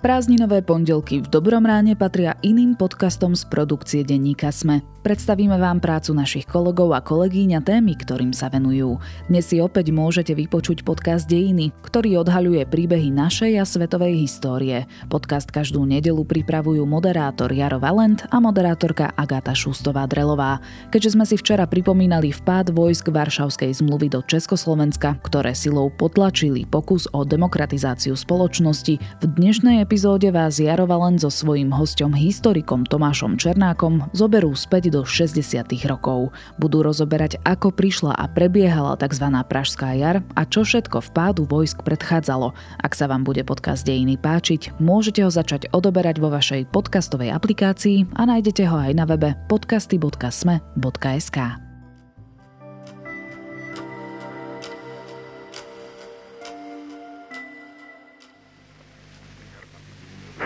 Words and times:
Prázdninové 0.00 0.64
pondelky 0.64 1.20
v 1.20 1.28
Dobrom 1.28 1.60
ráne 1.60 1.92
patria 1.92 2.32
iným 2.40 2.72
podcastom 2.72 3.36
z 3.36 3.44
produkcie 3.44 4.00
denníka 4.00 4.48
Sme. 4.48 4.80
Predstavíme 5.00 5.56
vám 5.56 5.80
prácu 5.80 6.12
našich 6.12 6.44
kolegov 6.44 6.92
a 6.92 7.00
kolegyň 7.00 7.56
a 7.56 7.60
témy, 7.64 7.96
ktorým 7.96 8.36
sa 8.36 8.52
venujú. 8.52 9.00
Dnes 9.32 9.48
si 9.48 9.56
opäť 9.60 9.92
môžete 9.92 10.36
vypočuť 10.36 10.84
podcast 10.84 11.24
Dejiny, 11.24 11.72
ktorý 11.84 12.20
odhaľuje 12.20 12.68
príbehy 12.68 13.08
našej 13.08 13.60
a 13.60 13.64
svetovej 13.64 14.24
histórie. 14.24 14.84
Podcast 15.08 15.48
každú 15.48 15.88
nedelu 15.88 16.20
pripravujú 16.20 16.84
moderátor 16.84 17.48
Jaro 17.48 17.80
Valent 17.80 18.28
a 18.28 18.40
moderátorka 18.44 19.12
Agáta 19.16 19.56
Šustová-Drelová. 19.56 20.60
Keďže 20.92 21.16
sme 21.16 21.24
si 21.24 21.40
včera 21.40 21.64
pripomínali 21.64 22.28
vpád 22.32 22.72
vojsk 22.72 23.08
Varšavskej 23.08 23.80
zmluvy 23.80 24.12
do 24.12 24.20
Československa, 24.20 25.16
ktoré 25.24 25.56
silou 25.56 25.88
potlačili 25.88 26.68
pokus 26.68 27.08
o 27.16 27.24
demokratizáciu 27.24 28.12
spoločnosti, 28.12 29.00
v 29.00 29.24
dnešnej 29.24 29.80
epizóde 29.90 30.30
vás 30.30 30.62
Jaro 30.62 30.86
Valent 30.86 31.18
so 31.18 31.34
svojím 31.34 31.74
hostom 31.74 32.14
historikom 32.14 32.86
Tomášom 32.86 33.34
Černákom 33.34 34.06
zoberú 34.14 34.54
späť 34.54 34.94
do 34.94 35.02
60. 35.02 35.66
rokov. 35.90 36.30
Budú 36.62 36.86
rozoberať, 36.86 37.42
ako 37.42 37.74
prišla 37.74 38.14
a 38.14 38.30
prebiehala 38.30 38.94
tzv. 38.94 39.26
Pražská 39.50 39.98
jar 39.98 40.22
a 40.38 40.46
čo 40.46 40.62
všetko 40.62 41.02
v 41.02 41.10
pádu 41.10 41.42
vojsk 41.42 41.82
predchádzalo. 41.82 42.54
Ak 42.78 42.94
sa 42.94 43.10
vám 43.10 43.26
bude 43.26 43.42
podcast 43.42 43.82
Dejiny 43.82 44.14
páčiť, 44.14 44.78
môžete 44.78 45.26
ho 45.26 45.30
začať 45.34 45.66
odoberať 45.74 46.22
vo 46.22 46.30
vašej 46.30 46.70
podcastovej 46.70 47.34
aplikácii 47.34 48.14
a 48.14 48.30
nájdete 48.30 48.70
ho 48.70 48.78
aj 48.78 48.94
na 48.94 49.10
webe 49.10 49.34
podcasty.sme.sk. 49.50 51.69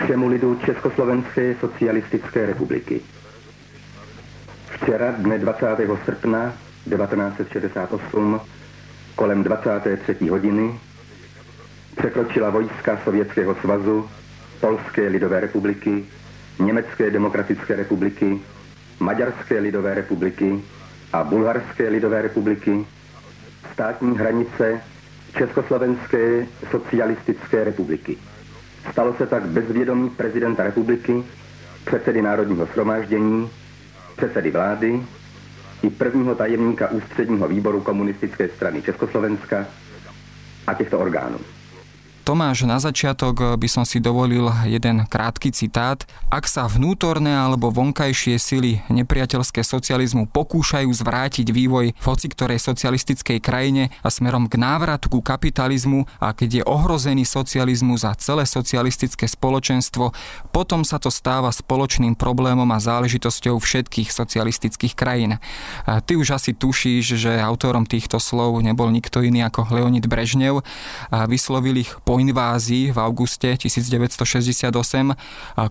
všemu 0.03 0.27
lidu 0.27 0.55
Československé 0.65 1.55
socialistické 1.59 2.45
republiky. 2.45 3.01
Včera, 4.69 5.11
dne 5.11 5.39
20. 5.39 5.67
srpna 6.05 6.53
1968, 6.89 8.41
kolem 9.15 9.43
23. 9.43 10.27
hodiny, 10.29 10.79
překročila 11.97 12.49
vojska 12.49 12.99
Sovětského 13.03 13.55
svazu, 13.55 14.09
Polské 14.59 15.07
lidové 15.07 15.39
republiky, 15.39 16.05
Německé 16.59 17.11
demokratické 17.11 17.75
republiky, 17.75 18.39
Maďarské 18.99 19.59
lidové 19.59 19.93
republiky 19.93 20.61
a 21.13 21.23
Bulharské 21.23 21.89
lidové 21.89 22.21
republiky 22.21 22.85
státní 23.73 24.17
hranice 24.17 24.81
Československé 25.37 26.45
socialistické 26.71 27.63
republiky. 27.63 28.17
Stalo 28.91 29.13
se 29.17 29.27
tak 29.27 29.45
bez 29.47 29.65
vědomí 29.71 30.09
prezidenta 30.09 30.63
republiky, 30.63 31.23
předsedy 31.85 32.21
Národního 32.21 32.65
shromáždění, 32.65 33.49
předsedy 34.17 34.51
vlády 34.51 35.03
i 35.83 35.89
prvního 35.89 36.35
tajemníka 36.35 36.91
ústředního 36.91 37.47
výboru 37.47 37.81
komunistické 37.81 38.49
strany 38.49 38.81
Československa 38.81 39.67
a 40.67 40.73
těchto 40.73 40.99
orgánů. 40.99 41.39
Tomáš, 42.25 42.65
na 42.65 42.81
začiatok 42.81 43.35
eh, 43.37 43.45
by 43.53 43.67
som 43.69 43.85
si 43.85 44.01
dovolil 44.01 44.49
jeden 44.65 45.05
krátky 45.05 45.53
citát. 45.53 46.09
Ak 46.33 46.49
sa 46.49 46.65
vnútorné 46.65 47.29
alebo 47.29 47.69
vonkajšie 47.69 48.41
sily 48.41 48.81
nepriateľské 48.89 49.61
socializmu 49.61 50.25
pokúšajú 50.33 50.89
zvrátiť 50.89 51.53
vývoj 51.53 51.93
v 51.93 52.05
hoci 52.09 52.25
ktorej 52.33 52.57
socialistickej 52.57 53.37
krajine 53.37 53.93
a 54.01 54.09
smerom 54.09 54.49
k 54.49 54.57
návratu 54.57 55.13
ku 55.13 55.21
kapitalizmu 55.21 56.09
a 56.17 56.33
keď 56.33 56.49
je 56.49 56.63
ohrozený 56.65 57.29
socializmus 57.29 58.01
a 58.01 58.17
celé 58.17 58.49
socialistické 58.49 59.29
spoločenstvo, 59.29 60.09
potom 60.49 60.81
sa 60.81 60.97
to 60.97 61.13
stáva 61.13 61.53
spoločným 61.53 62.17
problémom 62.17 62.65
a 62.73 62.81
záležitosťou 62.81 63.61
všetkých 63.61 64.09
socialistických 64.09 64.97
krajín. 64.97 65.37
A 65.85 66.01
ty 66.01 66.17
už 66.17 66.41
asi 66.41 66.57
tušíš, 66.57 67.21
že 67.21 67.37
autorom 67.37 67.85
týchto 67.85 68.17
slov 68.17 68.57
nebol 68.65 68.89
nikto 68.89 69.21
iný 69.21 69.45
ako 69.45 69.69
Leonid 69.69 70.09
Brežnev 70.09 70.65
a 71.13 71.29
vyslovil 71.29 71.85
ich 71.85 71.93
po 72.01 72.14
po 72.15 72.23
invázii 72.23 72.95
v 72.95 72.97
auguste 73.03 73.59
1968, 73.59 74.71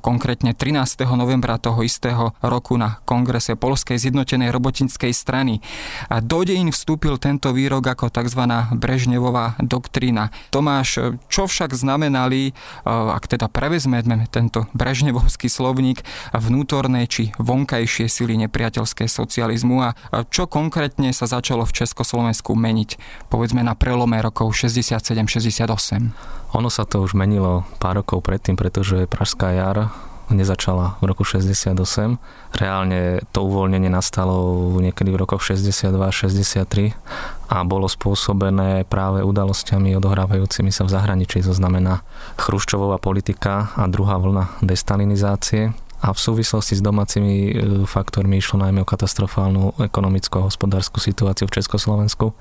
konkrétne 0.04 0.52
13. 0.52 1.08
novembra 1.16 1.56
toho 1.56 1.80
istého 1.80 2.36
roku 2.44 2.76
na 2.76 3.00
kongrese 3.08 3.56
Polskej 3.56 3.96
zjednotenej 3.96 4.52
robotinskej 4.52 5.16
strany. 5.16 5.64
Do 6.12 6.44
dejín 6.44 6.68
vstúpil 6.68 7.16
tento 7.16 7.48
výrok 7.56 7.96
ako 7.96 8.12
tzv. 8.12 8.44
Brežnevová 8.76 9.56
doktrína. 9.56 10.28
Tomáš, 10.52 11.16
čo 11.32 11.48
však 11.48 11.72
znamenali, 11.72 12.52
ak 12.84 13.24
teda 13.24 13.48
prevezmeme 13.48 14.28
tento 14.28 14.68
brežnevovský 14.76 15.48
slovník, 15.48 16.04
vnútorné 16.36 17.08
či 17.08 17.32
vonkajšie 17.40 18.04
sily 18.04 18.36
nepriateľské 18.44 19.08
socializmu 19.08 19.80
a 19.80 19.96
čo 20.28 20.44
konkrétne 20.44 21.08
sa 21.16 21.24
začalo 21.24 21.64
v 21.64 21.72
Československu 21.72 22.52
meniť, 22.52 23.00
povedzme 23.32 23.64
na 23.64 23.72
prelome 23.72 24.20
rokov 24.20 24.52
67-68? 24.52 26.33
Ono 26.54 26.70
sa 26.70 26.86
to 26.86 27.02
už 27.02 27.18
menilo 27.18 27.66
pár 27.82 27.98
rokov 27.98 28.22
predtým, 28.22 28.54
pretože 28.54 29.10
Pražská 29.10 29.50
jar 29.50 29.90
nezačala 30.32 30.96
v 31.04 31.12
roku 31.12 31.26
68. 31.26 31.76
Reálne 32.56 33.20
to 33.34 33.44
uvoľnenie 33.44 33.92
nastalo 33.92 34.72
niekedy 34.80 35.12
v 35.12 35.20
rokoch 35.20 35.44
62-63 35.44 36.96
a 37.52 37.56
bolo 37.66 37.90
spôsobené 37.90 38.88
práve 38.88 39.20
udalosťami 39.20 39.92
odohrávajúcimi 40.00 40.72
sa 40.72 40.88
v 40.88 40.94
zahraničí, 40.96 41.44
to 41.44 41.52
znamená 41.52 42.00
chruščovová 42.40 42.96
politika 42.96 43.74
a 43.76 43.84
druhá 43.84 44.16
vlna 44.16 44.64
destalinizácie 44.64 45.76
a 46.04 46.12
v 46.12 46.20
súvislosti 46.20 46.76
s 46.76 46.84
domácimi 46.84 47.34
e, 47.48 47.52
faktormi 47.88 48.36
išlo 48.36 48.60
najmä 48.60 48.84
o 48.84 48.88
katastrofálnu 48.88 49.80
ekonomickú 49.80 50.44
a 50.44 50.46
hospodárskú 50.52 51.00
situáciu 51.00 51.48
v 51.48 51.56
Československu, 51.56 52.36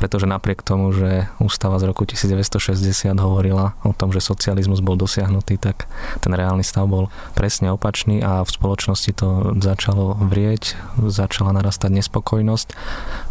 pretože 0.00 0.24
napriek 0.24 0.64
tomu, 0.64 0.88
že 0.96 1.28
ústava 1.36 1.76
z 1.76 1.92
roku 1.92 2.08
1960 2.08 3.12
hovorila 3.20 3.76
o 3.84 3.92
tom, 3.92 4.08
že 4.08 4.24
socializmus 4.24 4.80
bol 4.80 4.96
dosiahnutý, 4.96 5.60
tak 5.60 5.84
ten 6.24 6.32
reálny 6.32 6.64
stav 6.64 6.88
bol 6.88 7.12
presne 7.36 7.76
opačný 7.76 8.24
a 8.24 8.40
v 8.40 8.48
spoločnosti 8.48 9.12
to 9.12 9.52
začalo 9.60 10.16
vrieť, 10.24 10.96
začala 11.04 11.52
narastať 11.52 11.92
nespokojnosť 12.00 12.68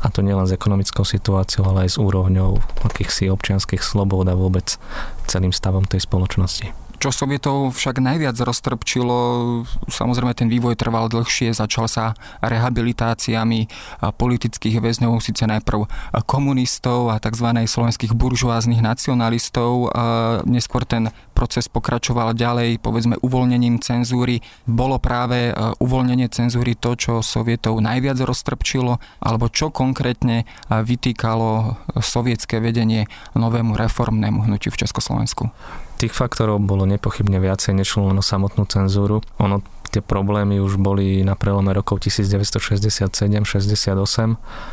a 0.05 0.07
to 0.13 0.21
nielen 0.21 0.45
s 0.45 0.53
ekonomickou 0.53 1.01
situáciou, 1.01 1.65
ale 1.65 1.89
aj 1.89 1.97
s 1.97 1.97
úrovňou 1.97 2.61
akýchsi 2.85 3.25
občianských 3.33 3.81
slobôd 3.81 4.29
a 4.29 4.37
vôbec 4.37 4.77
celým 5.25 5.49
stavom 5.49 5.81
tej 5.81 6.05
spoločnosti. 6.05 6.82
Čo 7.03 7.11
Sovietov 7.11 7.75
však 7.75 7.99
najviac 7.99 8.39
roztrpčilo, 8.39 9.17
samozrejme 9.91 10.31
ten 10.39 10.47
vývoj 10.47 10.79
trval 10.79 11.11
dlhšie, 11.11 11.51
začal 11.51 11.91
sa 11.91 12.15
rehabilitáciami 12.39 13.67
politických 14.15 14.79
väzňov, 14.79 15.19
síce 15.19 15.43
najprv 15.43 15.83
komunistov 16.23 17.11
a 17.11 17.19
tzv. 17.19 17.59
slovenských 17.67 18.15
buržoáznych 18.15 18.79
nacionalistov. 18.79 19.91
Neskôr 20.47 20.87
ten 20.87 21.11
proces 21.35 21.67
pokračoval 21.67 22.39
ďalej, 22.39 22.79
povedzme 22.79 23.19
uvoľnením 23.19 23.83
cenzúry. 23.83 24.39
Bolo 24.63 24.95
práve 24.95 25.51
uvoľnenie 25.83 26.31
cenzúry 26.31 26.79
to, 26.79 26.95
čo 26.95 27.13
Sovietov 27.19 27.83
najviac 27.83 28.15
roztrpčilo, 28.23 29.03
alebo 29.19 29.51
čo 29.51 29.75
konkrétne 29.75 30.47
vytýkalo 30.71 31.75
sovietské 31.99 32.63
vedenie 32.63 33.11
novému 33.35 33.75
reformnému 33.75 34.47
hnutiu 34.47 34.71
v 34.71 34.87
Československu? 34.87 35.51
Tých 36.03 36.11
faktorov 36.11 36.59
bolo 36.59 36.83
nepochybne 36.83 37.39
viacej, 37.39 37.79
nešlo 37.79 38.11
len 38.11 38.19
samotnú 38.19 38.67
cenzúru. 38.67 39.23
Ono 39.39 39.63
tie 39.93 40.01
problémy 40.01 40.57
už 40.57 40.81
boli 40.81 41.21
na 41.21 41.37
prelome 41.37 41.69
rokov 41.69 42.01
1967-68. 42.01 43.29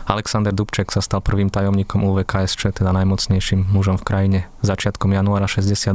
Alexander 0.08 0.52
Dubček 0.56 0.88
sa 0.88 1.04
stal 1.04 1.20
prvým 1.20 1.52
tajomníkom 1.52 2.00
UVKSČ, 2.00 2.72
teda 2.72 2.96
najmocnejším 2.96 3.68
mužom 3.68 4.00
v 4.00 4.04
krajine 4.08 4.48
začiatkom 4.64 5.12
januára 5.12 5.44
68 5.44 5.92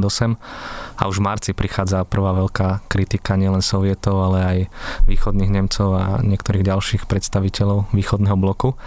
a 0.96 1.02
už 1.10 1.18
v 1.18 1.26
marci 1.26 1.50
prichádza 1.54 2.06
prvá 2.06 2.34
veľká 2.38 2.86
kritika 2.86 3.34
nielen 3.34 3.62
Sovietov, 3.62 4.22
ale 4.30 4.38
aj 4.42 4.58
východných 5.10 5.50
Nemcov 5.50 5.88
a 5.98 6.04
niektorých 6.22 6.62
ďalších 6.62 7.02
predstaviteľov 7.10 7.90
východného 7.90 8.38
bloku. 8.38 8.78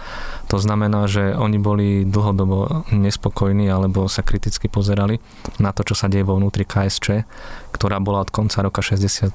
To 0.48 0.56
znamená, 0.56 1.04
že 1.04 1.36
oni 1.36 1.58
boli 1.60 1.88
dlhodobo 2.08 2.88
nespokojní 2.92 3.68
alebo 3.68 4.08
sa 4.08 4.24
kriticky 4.24 4.72
pozerali 4.72 5.20
na 5.60 5.76
to, 5.76 5.84
čo 5.84 5.94
sa 5.96 6.08
deje 6.08 6.24
vo 6.24 6.36
vnútri 6.40 6.64
KSČ, 6.64 7.24
ktorá 7.72 8.00
bola 8.00 8.24
od 8.24 8.30
konca 8.32 8.60
roka 8.64 8.80
67 8.80 9.32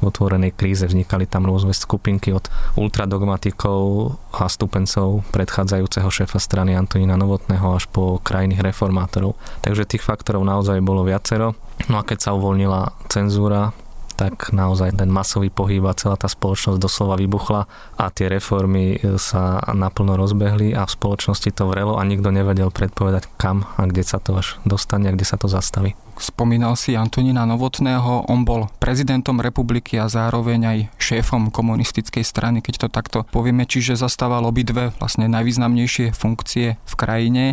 v 0.00 0.04
kríze. 0.50 0.88
Vznikali 0.88 1.30
tam 1.30 1.46
rôzne 1.46 1.76
skupinky 1.76 2.34
od 2.34 2.50
ultradogmatikov 2.74 4.16
a 4.34 4.48
stupencov 4.50 5.22
predchádzajúceho 5.30 6.08
šéfa 6.08 6.42
strany 6.42 6.74
Antonína 6.74 7.14
Novotného 7.14 7.78
až 7.78 7.86
po 7.92 8.18
krajných 8.18 8.64
reformátorov. 8.64 9.38
Takže 9.62 9.86
tých 9.86 10.02
faktorov 10.02 10.42
naozaj 10.42 10.82
bolo 10.82 11.06
viacero. 11.06 11.54
No 11.86 12.00
a 12.00 12.06
keď 12.06 12.18
sa 12.18 12.30
uvoľnila 12.34 12.96
cenzúra, 13.12 13.76
tak 14.12 14.52
naozaj 14.52 14.94
ten 15.00 15.08
masový 15.08 15.48
pohyb 15.48 15.82
a 15.88 15.96
celá 15.96 16.20
tá 16.20 16.28
spoločnosť 16.28 16.78
doslova 16.78 17.16
vybuchla 17.16 17.64
a 17.96 18.04
tie 18.12 18.28
reformy 18.28 19.00
sa 19.16 19.58
naplno 19.72 20.14
rozbehli 20.20 20.76
a 20.76 20.84
v 20.84 20.94
spoločnosti 20.94 21.50
to 21.50 21.66
vrelo 21.66 21.96
a 21.96 22.04
nikto 22.04 22.28
nevedel 22.28 22.68
predpovedať 22.70 23.26
kam 23.40 23.66
a 23.80 23.88
kde 23.88 24.04
sa 24.04 24.20
to 24.20 24.38
až 24.38 24.60
dostane 24.68 25.08
a 25.10 25.14
kde 25.16 25.26
sa 25.26 25.40
to 25.40 25.48
zastaví. 25.48 25.96
Spomínal 26.20 26.76
si 26.76 26.92
Antonína 26.92 27.48
Novotného, 27.48 28.28
on 28.28 28.44
bol 28.44 28.68
prezidentom 28.78 29.40
republiky 29.40 29.96
a 29.96 30.06
zároveň 30.06 30.60
aj 30.64 30.78
šéfom 31.00 31.48
komunistickej 31.48 32.22
strany, 32.22 32.60
keď 32.60 32.86
to 32.86 32.88
takto 32.92 33.18
povieme, 33.32 33.64
čiže 33.64 33.96
zastával 33.96 34.44
obidve 34.44 34.92
vlastne 35.00 35.26
najvýznamnejšie 35.32 36.12
funkcie 36.12 36.76
v 36.76 36.94
krajine. 36.94 37.44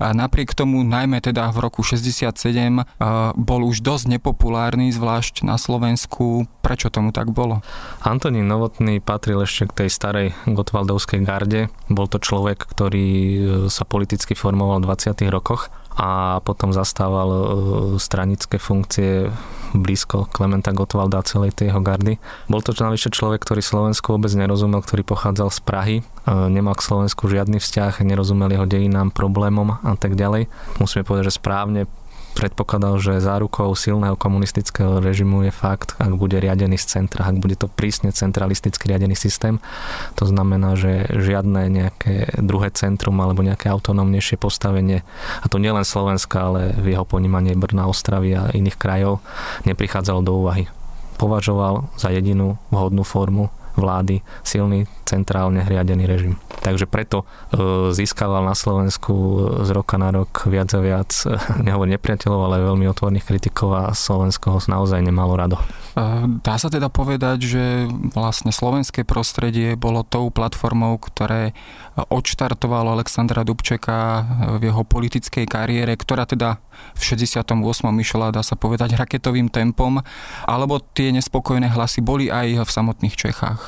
A 0.00 0.16
napriek 0.16 0.56
tomu, 0.56 0.80
najmä 0.82 1.20
teda 1.20 1.52
v 1.52 1.58
roku 1.62 1.84
67, 1.84 2.24
bol 3.36 3.60
už 3.68 3.84
dosť 3.84 4.18
nepopulárny, 4.18 4.90
zvlášť 4.90 5.44
na 5.44 5.60
Slovensku. 5.60 6.48
Prečo 6.64 6.88
tomu 6.88 7.12
tak 7.12 7.30
bolo? 7.30 7.60
Antonín 8.02 8.48
Novotný 8.48 9.04
patril 9.04 9.44
ešte 9.44 9.68
k 9.68 9.84
tej 9.84 9.88
starej 9.92 10.28
Gotwaldovskej 10.48 11.20
garde. 11.22 11.68
Bol 11.92 12.08
to 12.08 12.20
človek, 12.20 12.64
ktorý 12.64 13.08
e, 13.08 13.38
sa 13.72 13.84
politicky 13.88 14.36
formoval 14.36 14.84
v 14.84 14.92
20. 14.92 15.28
rokoch 15.32 15.72
a 15.98 16.38
potom 16.46 16.70
zastával 16.70 17.28
e, 17.28 17.38
stranické 17.98 18.62
funkcie 18.62 19.34
blízko 19.74 20.30
Klementa 20.30 20.70
Gottwalda 20.70 21.20
a 21.20 21.26
celej 21.26 21.58
tej 21.58 21.74
jeho 21.74 21.82
gardy. 21.82 22.22
Bol 22.46 22.62
to 22.62 22.70
navyše 22.78 23.10
človek, 23.10 23.42
ktorý 23.42 23.60
Slovensku 23.60 24.14
vôbec 24.14 24.30
nerozumel, 24.30 24.80
ktorý 24.80 25.02
pochádzal 25.02 25.50
z 25.50 25.60
Prahy, 25.66 25.96
e, 26.00 26.02
nemal 26.30 26.78
k 26.78 26.86
Slovensku 26.86 27.26
žiadny 27.26 27.58
vzťah, 27.58 28.06
nerozumel 28.06 28.54
jeho 28.54 28.64
dejinám, 28.70 29.10
problémom 29.10 29.74
a 29.82 29.98
tak 29.98 30.14
ďalej. 30.14 30.46
Musíme 30.78 31.02
povedať, 31.02 31.34
že 31.34 31.42
správne 31.42 31.90
predpokladal, 32.38 33.02
že 33.02 33.18
zárukou 33.18 33.74
silného 33.74 34.14
komunistického 34.14 35.02
režimu 35.02 35.42
je 35.42 35.50
fakt, 35.50 35.98
ak 35.98 36.14
bude 36.14 36.38
riadený 36.38 36.78
z 36.78 36.86
centra, 36.86 37.26
ak 37.26 37.42
bude 37.42 37.58
to 37.58 37.66
prísne 37.66 38.14
centralisticky 38.14 38.86
riadený 38.86 39.18
systém. 39.18 39.58
To 40.14 40.30
znamená, 40.30 40.78
že 40.78 41.10
žiadne 41.10 41.66
nejaké 41.66 42.38
druhé 42.38 42.70
centrum 42.70 43.18
alebo 43.18 43.42
nejaké 43.42 43.66
autonómnejšie 43.74 44.38
postavenie, 44.38 45.02
a 45.42 45.46
to 45.50 45.58
nielen 45.58 45.82
Slovenska, 45.82 46.46
ale 46.46 46.78
v 46.78 46.94
jeho 46.94 47.02
ponímanie 47.02 47.58
Brna, 47.58 47.90
Ostravy 47.90 48.38
a 48.38 48.54
iných 48.54 48.78
krajov, 48.78 49.18
neprichádzalo 49.66 50.20
do 50.22 50.32
úvahy. 50.38 50.70
Považoval 51.18 51.90
za 51.98 52.14
jedinú 52.14 52.62
vhodnú 52.70 53.02
formu 53.02 53.50
vlády 53.78 54.20
silný 54.42 54.84
centrálne 55.06 55.64
riadený 55.64 56.04
režim. 56.04 56.34
Takže 56.60 56.84
preto 56.84 57.22
e, 57.22 57.94
získaval 57.94 58.44
na 58.44 58.52
Slovensku 58.52 59.14
z 59.64 59.70
roka 59.72 59.96
na 59.96 60.12
rok 60.12 60.44
viac 60.50 60.68
a 60.74 60.80
viac, 60.82 61.10
nehovor 61.66 61.88
nepriateľov, 61.88 62.40
ale 62.50 62.66
veľmi 62.66 62.84
otvorných 62.90 63.24
kritikov 63.24 63.70
a 63.72 63.82
Slovensko 63.94 64.58
ho 64.58 64.60
naozaj 64.60 65.00
nemalo 65.00 65.38
rado. 65.38 65.56
E, 65.56 65.64
dá 66.44 66.60
sa 66.60 66.68
teda 66.68 66.92
povedať, 66.92 67.38
že 67.46 67.64
vlastne 68.12 68.52
slovenské 68.52 69.06
prostredie 69.06 69.78
bolo 69.78 70.04
tou 70.04 70.28
platformou, 70.28 71.00
ktoré 71.00 71.56
odštartovalo 71.96 72.94
Alexandra 72.94 73.42
Dubčeka 73.42 74.26
v 74.60 74.70
jeho 74.70 74.82
politickej 74.84 75.46
kariére, 75.50 75.94
ktorá 75.98 76.28
teda 76.28 76.62
v 76.94 77.02
68. 77.02 77.42
išla, 77.98 78.30
dá 78.30 78.42
sa 78.42 78.54
povedať, 78.54 78.94
raketovým 78.94 79.50
tempom, 79.50 79.98
alebo 80.46 80.78
tie 80.78 81.10
nespokojné 81.10 81.74
hlasy 81.74 81.98
boli 82.04 82.30
aj 82.30 82.62
v 82.62 82.70
samotných 82.70 83.14
Čechách? 83.18 83.67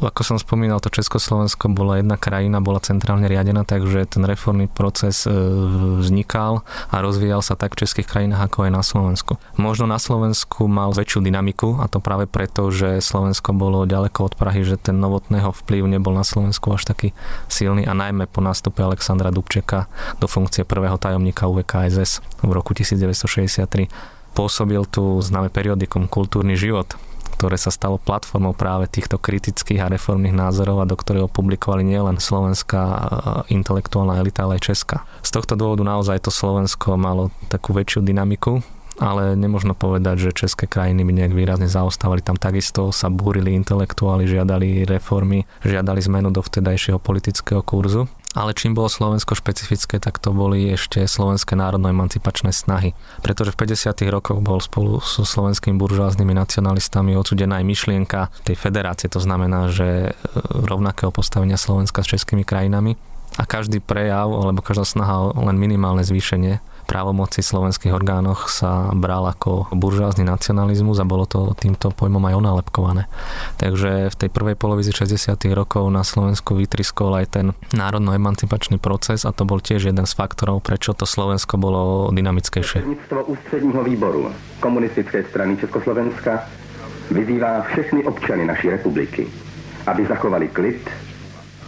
Ako 0.00 0.24
som 0.24 0.40
spomínal, 0.40 0.80
to 0.80 0.88
Československo 0.88 1.68
bola 1.68 2.00
jedna 2.00 2.16
krajina, 2.16 2.64
bola 2.64 2.80
centrálne 2.80 3.28
riadená, 3.28 3.68
takže 3.68 4.08
ten 4.08 4.24
reformný 4.24 4.72
proces 4.72 5.28
vznikal 6.00 6.64
a 6.88 6.96
rozvíjal 7.04 7.44
sa 7.44 7.52
tak 7.52 7.76
v 7.76 7.84
českých 7.84 8.08
krajinách, 8.08 8.48
ako 8.48 8.64
aj 8.64 8.72
na 8.72 8.80
Slovensku. 8.80 9.36
Možno 9.60 9.84
na 9.84 10.00
Slovensku 10.00 10.64
mal 10.64 10.96
väčšiu 10.96 11.20
dynamiku 11.20 11.76
a 11.76 11.92
to 11.92 12.00
práve 12.00 12.24
preto, 12.24 12.72
že 12.72 13.04
Slovensko 13.04 13.52
bolo 13.52 13.84
ďaleko 13.84 14.32
od 14.32 14.34
Prahy, 14.40 14.64
že 14.64 14.80
ten 14.80 14.96
novotného 14.96 15.52
vplyv 15.52 15.92
nebol 15.92 16.16
na 16.16 16.24
Slovensku 16.24 16.72
až 16.72 16.88
taký 16.88 17.12
silný 17.52 17.84
a 17.84 17.92
najmä 17.92 18.24
po 18.24 18.40
nástupe 18.40 18.80
Alexandra 18.80 19.28
Dubčeka 19.28 19.92
do 20.24 20.26
funkcie 20.28 20.64
prvého 20.64 20.96
tajomníka 20.96 21.44
UVKSS 21.52 22.40
v 22.40 22.48
roku 22.48 22.72
1963 22.72 23.92
pôsobil 24.34 24.82
tu 24.90 25.22
známe 25.22 25.46
periodikum 25.46 26.10
Kultúrny 26.10 26.58
život, 26.58 26.98
ktoré 27.44 27.60
sa 27.60 27.68
stalo 27.68 28.00
platformou 28.00 28.56
práve 28.56 28.88
týchto 28.88 29.20
kritických 29.20 29.84
a 29.84 29.92
reformných 29.92 30.32
názorov 30.32 30.80
a 30.80 30.88
do 30.88 30.96
ktorého 30.96 31.28
publikovali 31.28 31.84
nielen 31.84 32.16
slovenská 32.16 32.82
intelektuálna 33.52 34.16
elita, 34.16 34.48
ale 34.48 34.56
aj 34.56 34.72
česká. 34.72 35.04
Z 35.20 35.36
tohto 35.36 35.52
dôvodu 35.52 35.84
naozaj 35.84 36.24
to 36.24 36.32
Slovensko 36.32 36.96
malo 36.96 37.28
takú 37.52 37.76
väčšiu 37.76 38.00
dynamiku 38.00 38.64
ale 38.94 39.34
nemožno 39.34 39.74
povedať, 39.74 40.30
že 40.30 40.46
české 40.46 40.70
krajiny 40.70 41.02
by 41.02 41.12
nejak 41.18 41.34
výrazne 41.34 41.66
zaostávali. 41.66 42.22
Tam 42.22 42.38
takisto 42.38 42.94
sa 42.94 43.10
búrili 43.10 43.50
intelektuáli, 43.58 44.30
žiadali 44.30 44.86
reformy, 44.86 45.42
žiadali 45.66 45.98
zmenu 46.06 46.30
do 46.30 46.38
vtedajšieho 46.38 47.02
politického 47.02 47.58
kurzu. 47.66 48.06
Ale 48.34 48.50
čím 48.50 48.74
bolo 48.74 48.90
Slovensko 48.90 49.38
špecifické, 49.38 50.02
tak 50.02 50.18
to 50.18 50.34
boli 50.34 50.74
ešte 50.74 51.06
slovenské 51.06 51.54
národno-emancipačné 51.54 52.50
snahy. 52.50 52.90
Pretože 53.22 53.54
v 53.54 53.62
50. 53.62 53.94
rokoch 54.10 54.42
bol 54.42 54.58
spolu 54.58 54.98
so 54.98 55.22
slovenskými 55.22 55.78
buržoáznymi 55.78 56.34
nacionalistami 56.34 57.14
odsudená 57.14 57.62
aj 57.62 57.66
myšlienka 57.70 58.20
tej 58.42 58.58
federácie. 58.58 59.06
To 59.14 59.22
znamená, 59.22 59.70
že 59.70 60.10
e, 60.10 60.30
rovnakého 60.50 61.14
postavenia 61.14 61.54
Slovenska 61.54 62.02
s 62.02 62.10
českými 62.18 62.42
krajinami 62.42 62.98
a 63.38 63.46
každý 63.46 63.78
prejav 63.78 64.30
alebo 64.30 64.62
každá 64.66 64.82
snaha 64.82 65.30
o 65.30 65.42
len 65.46 65.54
minimálne 65.54 66.02
zvýšenie 66.02 66.73
právomoci 66.84 67.40
slovenských 67.42 67.90
orgánoch 67.90 68.52
sa 68.52 68.92
bral 68.92 69.24
ako 69.26 69.72
buržoázny 69.72 70.22
nacionalizmus 70.28 71.00
a 71.00 71.08
bolo 71.08 71.24
to 71.24 71.56
týmto 71.56 71.90
pojmom 71.90 72.22
aj 72.28 72.34
onálepkované. 72.38 73.08
Takže 73.56 74.12
v 74.12 74.16
tej 74.16 74.28
prvej 74.30 74.54
polovici 74.54 74.92
60. 74.92 75.34
rokov 75.56 75.88
na 75.88 76.04
Slovensku 76.04 76.54
vytriskol 76.54 77.16
aj 77.16 77.26
ten 77.32 77.46
národno-emancipačný 77.72 78.78
proces 78.78 79.24
a 79.24 79.32
to 79.32 79.48
bol 79.48 79.58
tiež 79.58 79.88
jeden 79.90 80.04
z 80.04 80.12
faktorov, 80.12 80.60
prečo 80.60 80.92
to 80.92 81.08
Slovensko 81.08 81.56
bolo 81.56 82.12
dynamickejšie. 82.12 82.84
Ústředního 83.24 83.84
výboru 83.84 84.30
komunistické 84.60 85.24
strany 85.24 85.56
Československa 85.56 86.44
vyzývá 87.10 87.62
všechny 87.62 88.04
občany 88.04 88.46
naší 88.46 88.70
republiky, 88.70 89.26
aby 89.86 90.06
zachovali 90.06 90.48
klid 90.48 90.90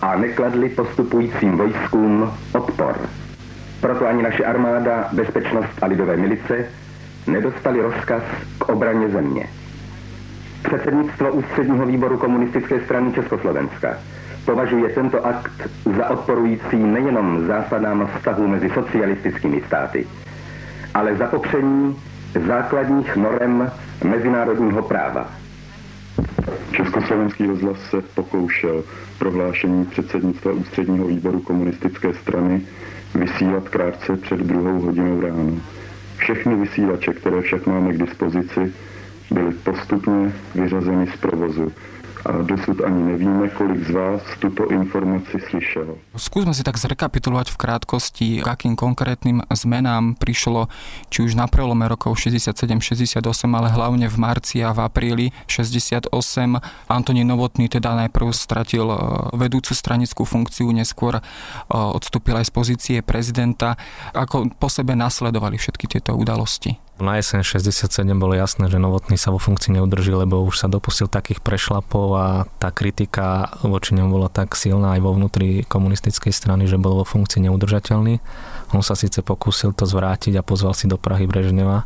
a 0.02 0.16
nekladli 0.16 0.68
postupujícím 0.68 1.56
vojskům 1.56 2.32
odpor. 2.52 3.08
Proto 3.80 4.06
ani 4.06 4.22
naše 4.22 4.44
armáda, 4.44 5.08
bezpečnost 5.12 5.82
a 5.82 5.86
lidové 5.86 6.16
milice 6.16 6.68
nedostali 7.26 7.80
rozkaz 7.82 8.22
k 8.58 8.68
obraně 8.68 9.08
země. 9.08 9.46
Předsednictvo 10.62 11.32
ústředního 11.32 11.86
výboru 11.86 12.18
komunistické 12.18 12.80
strany 12.80 13.12
Československa 13.12 13.98
považuje 14.44 14.88
tento 14.88 15.26
akt 15.26 15.68
za 15.96 16.10
odporující 16.10 16.76
nejenom 16.76 17.46
zásadám 17.46 18.10
vztahu 18.16 18.48
mezi 18.48 18.68
socialistickými 18.70 19.62
státy, 19.66 20.06
ale 20.94 21.16
za 21.16 21.26
popření 21.26 21.96
základních 22.46 23.16
norem 23.16 23.70
mezinárodního 24.04 24.82
práva. 24.82 25.30
Československý 26.72 27.46
rozhlas 27.46 27.78
se 27.90 27.96
pokoušel 28.14 28.84
prohlášení 29.18 29.84
předsednictva 29.84 30.52
ústředního 30.52 31.06
výboru 31.06 31.40
komunistické 31.40 32.14
strany 32.14 32.62
vysílat 33.16 33.68
krátce 33.68 34.16
před 34.16 34.40
druhou 34.40 34.80
hodinou 34.80 35.20
ráno. 35.20 35.60
Všechny 36.16 36.54
vysílače, 36.54 37.12
které 37.12 37.40
však 37.40 37.66
máme 37.66 37.92
k 37.92 37.98
dispozici, 37.98 38.72
byly 39.30 39.54
postupně 39.54 40.32
vyřazeny 40.54 41.06
z 41.06 41.16
provozu 41.16 41.72
a 42.26 42.42
dosud 42.42 42.82
ani 42.82 43.14
nevíme, 43.14 43.48
kolik 43.54 43.86
z 43.86 43.90
vás 43.94 44.22
tuto 44.42 44.66
informaci 44.66 45.38
slyšelo. 45.38 45.94
Skúsme 46.18 46.50
si 46.50 46.66
tak 46.66 46.74
zrekapitulovať 46.74 47.54
v 47.54 47.56
krátkosti, 47.56 48.28
k 48.42 48.46
akým 48.46 48.74
konkrétnym 48.74 49.46
zmenám 49.54 50.18
prišlo 50.18 50.66
či 51.06 51.22
už 51.22 51.38
na 51.38 51.46
prelome 51.46 51.86
rokov 51.86 52.18
67-68, 52.18 53.22
ale 53.46 53.68
hlavne 53.70 54.10
v 54.10 54.16
marci 54.18 54.58
a 54.66 54.74
v 54.74 54.82
apríli 54.82 55.26
68. 55.46 56.10
Antonín 56.90 57.30
Novotný 57.30 57.70
teda 57.70 57.94
najprv 57.94 58.34
stratil 58.34 58.90
e, 58.90 58.98
vedúcu 59.38 59.70
stranickú 59.70 60.26
funkciu, 60.26 60.66
neskôr 60.74 61.18
e, 61.18 61.22
odstúpil 61.70 62.34
aj 62.34 62.50
z 62.50 62.52
pozície 62.52 62.96
prezidenta. 63.06 63.78
Ako 64.10 64.50
po 64.58 64.66
sebe 64.66 64.98
nasledovali 64.98 65.58
všetky 65.58 65.86
tieto 65.86 66.18
udalosti? 66.18 66.85
Na 66.96 67.20
jeseň 67.20 67.44
67 67.44 67.92
bolo 68.16 68.32
jasné, 68.32 68.72
že 68.72 68.80
Novotný 68.80 69.20
sa 69.20 69.28
vo 69.28 69.36
funkcii 69.36 69.76
neudrží, 69.76 70.16
lebo 70.16 70.40
už 70.40 70.64
sa 70.64 70.64
dopustil 70.64 71.12
takých 71.12 71.44
prešlapov 71.44 72.06
a 72.16 72.26
tá 72.56 72.72
kritika 72.72 73.52
voči 73.60 73.92
ňom 73.92 74.08
bola 74.08 74.32
tak 74.32 74.56
silná 74.56 74.96
aj 74.96 75.04
vo 75.04 75.12
vnútri 75.12 75.68
komunistickej 75.68 76.32
strany, 76.32 76.64
že 76.64 76.80
bol 76.80 76.96
vo 76.96 77.04
funkcii 77.04 77.44
neudržateľný. 77.52 78.16
On 78.72 78.80
sa 78.80 78.96
síce 78.96 79.20
pokúsil 79.20 79.76
to 79.76 79.84
zvrátiť 79.84 80.40
a 80.40 80.46
pozval 80.46 80.72
si 80.72 80.88
do 80.88 80.96
Prahy 80.96 81.28
Brežneva, 81.28 81.84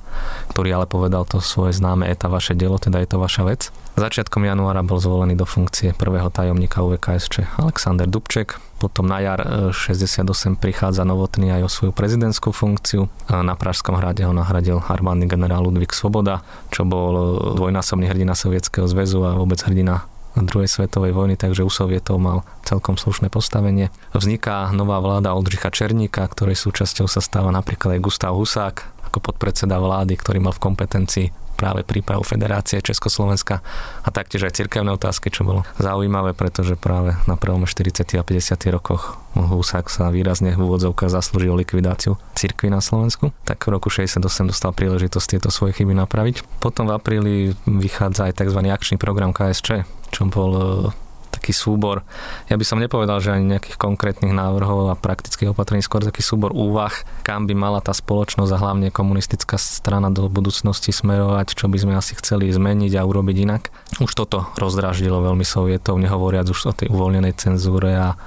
ktorý 0.54 0.78
ale 0.78 0.86
povedal 0.86 1.26
to 1.26 1.42
svoje 1.42 1.74
známe 1.74 2.06
eta 2.06 2.30
vaše 2.30 2.54
dielo, 2.54 2.78
teda 2.78 3.02
je 3.02 3.10
to 3.10 3.18
vaša 3.18 3.42
vec. 3.42 3.60
Začiatkom 3.98 4.46
januára 4.46 4.86
bol 4.86 5.02
zvolený 5.02 5.34
do 5.34 5.44
funkcie 5.44 5.90
prvého 5.90 6.30
tajomníka 6.30 6.86
UVKSČ 6.86 7.58
Alexander 7.58 8.06
Dubček, 8.06 8.62
potom 8.80 9.04
na 9.04 9.20
jar 9.20 9.44
68 9.76 10.25
e, 10.25 10.56
prichádza 10.56 11.04
Novotný 11.04 11.52
aj 11.52 11.62
o 11.62 11.70
svoju 11.70 11.92
prezidentskú 11.92 12.56
funkciu. 12.56 13.12
Na 13.28 13.52
Pražskom 13.52 14.00
hrade 14.00 14.25
ho 14.25 14.32
nahradil 14.32 14.80
armádny 14.80 15.28
generál 15.28 15.68
Ludvík 15.68 15.92
Svoboda, 15.92 16.40
čo 16.72 16.88
bol 16.88 17.12
e, 17.12 17.25
dvojnásobný 17.60 18.08
hrdina 18.08 18.32
Sovietskeho 18.32 18.88
zväzu 18.88 19.20
a 19.28 19.37
vôbec 19.37 19.60
hrdina 19.60 20.08
druhej 20.38 20.70
svetovej 20.70 21.10
vojny, 21.10 21.34
takže 21.34 21.66
u 21.66 21.70
Sovietov 21.72 22.22
mal 22.22 22.46
celkom 22.62 22.94
slušné 22.94 23.28
postavenie. 23.28 23.90
Vzniká 24.14 24.70
nová 24.70 25.02
vláda 25.02 25.34
Oldřicha 25.34 25.75
Černíka, 25.75 26.22
ktorej 26.30 26.54
súčasťou 26.54 27.10
sa 27.10 27.18
stáva 27.18 27.50
napríklad 27.50 27.99
aj 27.99 28.04
Gustav 28.04 28.32
Husák, 28.38 29.10
ako 29.10 29.18
podpredseda 29.18 29.82
vlády, 29.82 30.14
ktorý 30.14 30.38
mal 30.38 30.54
v 30.54 30.62
kompetencii 30.62 31.26
práve 31.60 31.84
prípravu 31.84 32.24
Federácie 32.24 32.80
Československa 32.80 33.60
a 34.00 34.08
taktiež 34.08 34.48
aj 34.48 34.64
cirkevné 34.64 34.96
otázky, 34.96 35.28
čo 35.28 35.44
bolo 35.44 35.68
zaujímavé, 35.76 36.32
pretože 36.32 36.80
práve 36.80 37.12
na 37.28 37.36
prelome 37.36 37.68
40. 37.68 38.16
a 38.16 38.24
50. 38.24 38.56
rokoch 38.72 39.20
Husák 39.36 39.92
sa 39.92 40.08
výrazne 40.08 40.56
v 40.56 40.64
úvodzovkách 40.64 41.12
zaslúžil 41.12 41.52
likvidáciu 41.60 42.16
cirkvy 42.32 42.72
na 42.72 42.80
Slovensku, 42.80 43.36
tak 43.44 43.60
v 43.60 43.76
roku 43.76 43.92
68 43.92 44.24
dostal 44.48 44.72
príležitosť 44.72 45.36
tieto 45.36 45.52
svoje 45.52 45.76
chyby 45.76 45.92
napraviť. 45.92 46.64
Potom 46.64 46.88
v 46.88 46.96
apríli 46.96 47.34
vychádza 47.68 48.32
aj 48.32 48.40
tzv. 48.40 48.60
akčný 48.64 48.96
program 48.96 49.36
KSČ, 49.36 49.84
čo 50.08 50.22
bol 50.32 50.90
taký 51.30 51.54
súbor, 51.54 52.02
ja 52.50 52.58
by 52.58 52.64
som 52.66 52.82
nepovedal, 52.82 53.22
že 53.22 53.32
ani 53.32 53.56
nejakých 53.56 53.78
konkrétnych 53.78 54.34
návrhov 54.34 54.90
a 54.90 54.99
praktických 54.99 55.54
opatrení, 55.54 55.80
skôr 55.80 56.02
taký 56.02 56.20
súbor 56.20 56.50
úvah, 56.50 56.92
kam 57.22 57.46
by 57.46 57.54
mala 57.54 57.78
tá 57.78 57.94
spoločnosť 57.94 58.50
a 58.50 58.60
hlavne 58.60 58.88
komunistická 58.90 59.56
strana 59.56 60.10
do 60.10 60.26
budúcnosti 60.26 60.90
smerovať, 60.90 61.54
čo 61.54 61.70
by 61.70 61.78
sme 61.78 61.92
asi 61.94 62.18
chceli 62.18 62.50
zmeniť 62.50 62.99
a 62.99 63.06
urobiť 63.06 63.37
inak. 63.46 63.62
Už 64.02 64.12
toto 64.12 64.50
rozdráždilo 64.58 65.22
veľmi 65.22 65.46
sovietov, 65.46 66.02
nehovoriac 66.02 66.50
už 66.50 66.60
o 66.66 66.72
tej 66.75 66.90
uvoľnenej 66.90 67.38
cenzúre 67.38 67.94
a 67.94 68.18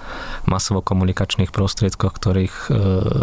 masovo-komunikačných 0.48 1.52
prostriedkoch, 1.52 2.16
ktorých 2.16 2.56
e, 2.56 2.70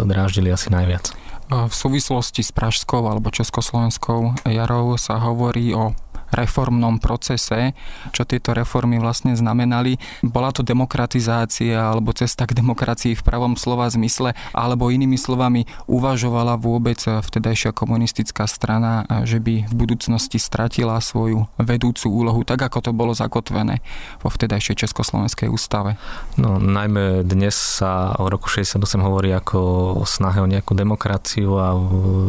dráždili 0.05 0.53
asi 0.53 0.69
najviac. 0.69 1.11
V 1.51 1.75
súvislosti 1.75 2.47
s 2.47 2.55
Pražskou 2.55 3.03
alebo 3.11 3.27
Československou 3.27 4.39
jarou 4.47 4.95
sa 4.95 5.19
hovorí 5.19 5.75
o 5.75 5.91
reformnom 6.31 6.97
procese, 6.97 7.75
čo 8.15 8.23
tieto 8.23 8.55
reformy 8.55 8.97
vlastne 8.97 9.35
znamenali. 9.35 9.99
Bola 10.23 10.55
to 10.55 10.63
demokratizácia 10.63 11.91
alebo 11.91 12.15
cesta 12.15 12.47
k 12.47 12.55
demokracii 12.55 13.13
v 13.15 13.21
pravom 13.23 13.59
slova 13.59 13.91
zmysle, 13.91 14.33
alebo 14.55 14.91
inými 14.91 15.19
slovami 15.19 15.67
uvažovala 15.91 16.55
vôbec 16.57 16.99
vtedajšia 17.03 17.75
komunistická 17.75 18.47
strana, 18.47 19.03
že 19.27 19.43
by 19.43 19.67
v 19.67 19.73
budúcnosti 19.75 20.39
stratila 20.39 20.97
svoju 21.03 21.47
vedúcu 21.59 22.07
úlohu, 22.07 22.41
tak 22.47 22.63
ako 22.63 22.79
to 22.79 22.91
bolo 22.95 23.11
zakotvené 23.11 23.83
vo 24.23 24.31
vtedajšej 24.31 24.87
Československej 24.87 25.51
ústave. 25.51 25.99
No, 26.39 26.57
najmä 26.57 27.27
dnes 27.27 27.53
sa 27.55 28.15
o 28.15 28.31
roku 28.31 28.47
68 28.47 28.79
hovorí 29.03 29.35
ako 29.35 29.59
o 29.99 30.03
snahe 30.07 30.39
o 30.39 30.47
nejakú 30.47 30.73
demokraciu 30.73 31.59
a 31.59 31.75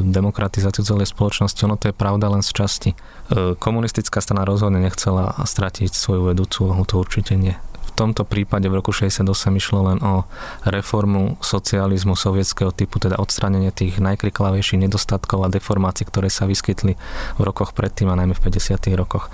demokratizáciu 0.02 0.82
celej 0.82 1.11
spoločnosti. 1.14 1.61
Ono 1.64 1.78
to 1.78 1.90
je 1.90 1.94
pravda 1.94 2.28
len 2.32 2.42
z 2.42 2.50
časti. 2.52 2.90
E, 3.31 3.55
komunistická 3.55 4.19
strana 4.19 4.43
rozhodne 4.43 4.83
nechcela 4.83 5.38
stratiť 5.38 5.95
svoju 5.95 6.35
vedúcu 6.35 6.75
to 6.83 6.95
určite 6.99 7.38
nie 7.38 7.55
tomto 7.94 8.22
prípade 8.25 8.66
v 8.66 8.78
roku 8.80 8.90
68 8.90 9.26
išlo 9.56 9.80
len 9.92 9.99
o 10.00 10.25
reformu 10.64 11.37
socializmu 11.44 12.16
sovietského 12.16 12.72
typu, 12.72 12.99
teda 12.99 13.20
odstránenie 13.20 13.70
tých 13.70 14.00
najkriklavejších 14.00 14.88
nedostatkov 14.88 15.44
a 15.44 15.52
deformácií, 15.52 16.08
ktoré 16.08 16.32
sa 16.32 16.49
vyskytli 16.49 16.96
v 17.38 17.42
rokoch 17.42 17.76
predtým 17.76 18.08
a 18.11 18.18
najmä 18.18 18.34
v 18.37 18.42
50. 18.49 18.78
rokoch. 18.96 19.28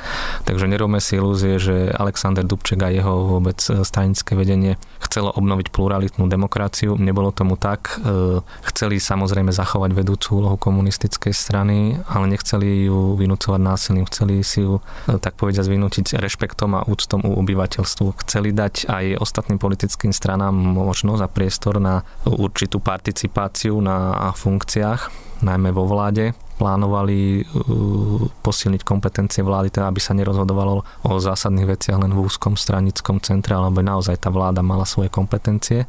Takže 0.44 0.66
nerobme 0.66 0.98
si 0.98 1.16
ilúzie, 1.16 1.56
že 1.58 1.90
Alexander 1.94 2.44
Dubček 2.44 2.80
a 2.84 2.90
jeho 2.92 3.38
vôbec 3.38 3.58
e, 3.68 3.82
stranické 3.82 4.34
vedenie 4.34 4.80
chcelo 5.02 5.32
obnoviť 5.34 5.70
pluralitnú 5.72 6.28
demokraciu. 6.28 6.98
Nebolo 6.98 7.30
tomu 7.32 7.56
tak. 7.56 7.98
E, 8.02 8.40
chceli 8.74 9.00
samozrejme 9.00 9.54
zachovať 9.54 9.90
vedúcu 9.94 10.28
úlohu 10.44 10.56
komunistickej 10.60 11.32
strany, 11.32 11.98
ale 12.08 12.24
nechceli 12.30 12.86
ju 12.86 13.16
vynúcovať 13.16 13.60
násilím. 13.60 14.04
Chceli 14.10 14.42
si 14.42 14.64
ju, 14.64 14.80
e, 15.08 15.16
tak 15.18 15.34
povediať, 15.40 15.66
vynútiť 15.68 16.06
rešpektom 16.18 16.70
a 16.78 16.84
úctom 16.86 17.24
u 17.24 17.38
obyvateľstvu. 17.40 18.06
Chceli 18.26 18.47
chceli 18.48 18.64
dať 18.64 18.88
aj 18.88 19.04
ostatným 19.20 19.60
politickým 19.60 20.08
stranám 20.08 20.56
možnosť 20.56 21.20
a 21.20 21.28
priestor 21.28 21.76
na 21.76 22.00
určitú 22.24 22.80
participáciu 22.80 23.76
na 23.84 24.32
funkciách, 24.32 25.12
najmä 25.44 25.68
vo 25.68 25.84
vláde. 25.84 26.32
Plánovali 26.56 27.44
uh, 27.44 28.26
posilniť 28.40 28.82
kompetencie 28.88 29.44
vlády, 29.44 29.68
teda 29.68 29.92
aby 29.92 30.00
sa 30.00 30.16
nerozhodovalo 30.16 30.80
o 30.80 31.12
zásadných 31.20 31.76
veciach 31.76 32.00
len 32.00 32.10
v 32.16 32.24
úzkom 32.24 32.56
stranickom 32.56 33.20
centre, 33.20 33.52
alebo 33.52 33.84
naozaj 33.84 34.16
tá 34.16 34.32
vláda 34.32 34.64
mala 34.64 34.88
svoje 34.88 35.12
kompetencie 35.12 35.84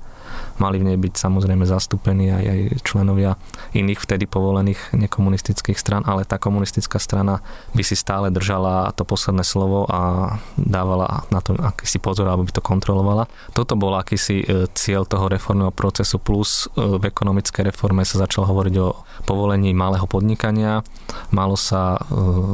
Mali 0.60 0.78
v 0.78 0.94
nej 0.94 0.98
byť 1.00 1.14
samozrejme 1.16 1.64
zastúpení 1.64 2.30
aj, 2.30 2.44
aj 2.44 2.60
členovia 2.84 3.40
iných 3.72 4.00
vtedy 4.04 4.28
povolených 4.28 4.94
nekomunistických 4.94 5.80
stran, 5.80 6.04
ale 6.04 6.28
tá 6.28 6.36
komunistická 6.36 7.00
strana 7.00 7.40
by 7.74 7.84
si 7.84 7.96
stále 7.96 8.28
držala 8.30 8.92
to 8.94 9.08
posledné 9.08 9.48
slovo 9.48 9.88
a 9.88 10.36
dávala 10.60 11.24
na 11.32 11.40
to 11.40 11.56
akýsi 11.56 11.98
pozor, 12.04 12.28
aby 12.28 12.52
to 12.52 12.60
kontrolovala. 12.60 13.32
Toto 13.56 13.80
bol 13.80 13.96
akýsi 13.96 14.44
e, 14.44 14.68
cieľ 14.76 15.08
toho 15.08 15.32
reformného 15.32 15.72
procesu, 15.72 16.20
plus 16.20 16.68
e, 16.76 17.00
v 17.00 17.04
ekonomickej 17.08 17.72
reforme 17.72 18.04
sa 18.04 18.20
začalo 18.20 18.52
hovoriť 18.52 18.76
o 18.84 18.88
povolení 19.24 19.72
malého 19.72 20.06
podnikania, 20.06 20.84
malo 21.32 21.56
sa 21.56 21.96
e, 21.96 22.00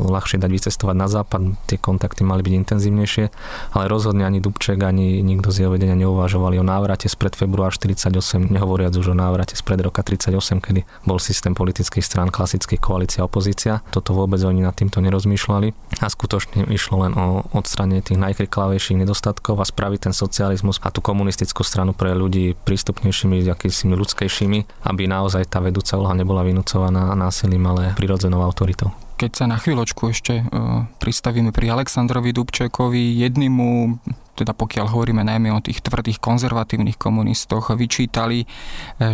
ľahšie 0.10 0.38
dať 0.38 0.52
vycestovať 0.52 0.96
na 0.96 1.08
západ, 1.10 1.42
tie 1.66 1.82
kontakty 1.82 2.22
mali 2.22 2.46
byť 2.46 2.54
intenzívnejšie, 2.54 3.26
ale 3.74 3.84
rozhodne 3.90 4.28
ani 4.28 4.44
Dubček, 4.44 4.82
ani 4.86 5.26
nikto 5.26 5.50
z 5.50 5.66
jeho 5.66 5.74
vedenia 5.74 5.98
neuvažovali 5.98 6.62
o 6.62 6.66
návrate 6.66 7.10
spred 7.10 7.34
február 7.34 7.74
48, 7.96 8.52
nehovoriac 8.52 8.94
už 8.94 9.12
o 9.12 9.16
návrate 9.16 9.56
spred 9.56 9.82
roka 9.82 10.04
38, 10.04 10.36
kedy 10.62 10.84
bol 11.08 11.18
systém 11.18 11.56
politických 11.56 12.04
strán 12.04 12.30
klasických 12.30 12.78
koalícia 12.78 13.24
opozícia. 13.24 13.82
Toto 13.90 14.12
vôbec 14.12 14.38
oni 14.44 14.62
nad 14.62 14.76
týmto 14.76 15.00
nerozmýšľali 15.02 15.98
a 16.04 16.08
skutočne 16.12 16.68
išlo 16.70 17.08
len 17.08 17.16
o 17.16 17.48
odstranie 17.56 18.04
tých 18.04 18.20
najkriklavejších 18.20 19.00
nedostatkov 19.00 19.58
a 19.58 19.66
spraviť 19.66 20.12
ten 20.12 20.14
socializmus 20.14 20.84
a 20.84 20.92
tú 20.92 21.00
komunistickú 21.00 21.64
stranu 21.64 21.96
pre 21.96 22.12
ľudí 22.12 22.54
prístupnejšími, 22.68 23.48
akýsimi 23.48 23.96
ľudskejšími, 23.96 24.60
aby 24.86 25.04
naozaj 25.08 25.48
tá 25.48 25.64
vedúca 25.64 25.96
úloha 25.96 26.14
nebola 26.14 26.44
vynúcovaná 26.44 27.16
násilím, 27.16 27.66
ale 27.72 27.96
prirodzenou 27.96 28.44
autoritou. 28.44 28.92
Keď 29.16 29.32
sa 29.32 29.46
na 29.48 29.56
chvíľočku 29.56 30.12
ešte 30.12 30.44
uh, 30.44 30.92
pristavíme 31.00 31.56
pri 31.56 31.72
Aleksandrovi 31.72 32.36
Dubčekovi, 32.36 33.16
jednému 33.24 33.96
teda 34.36 34.52
pokiaľ 34.52 34.92
hovoríme 34.92 35.24
najmä 35.24 35.50
o 35.56 35.64
tých 35.64 35.80
tvrdých 35.80 36.20
konzervatívnych 36.20 37.00
komunistoch, 37.00 37.72
vyčítali, 37.72 38.44
e, 38.44 38.48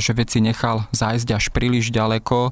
že 0.02 0.18
veci 0.18 0.42
nechal 0.42 0.90
zájsť 0.90 1.30
až 1.38 1.46
príliš 1.54 1.94
ďaleko. 1.94 2.50
E, 2.50 2.52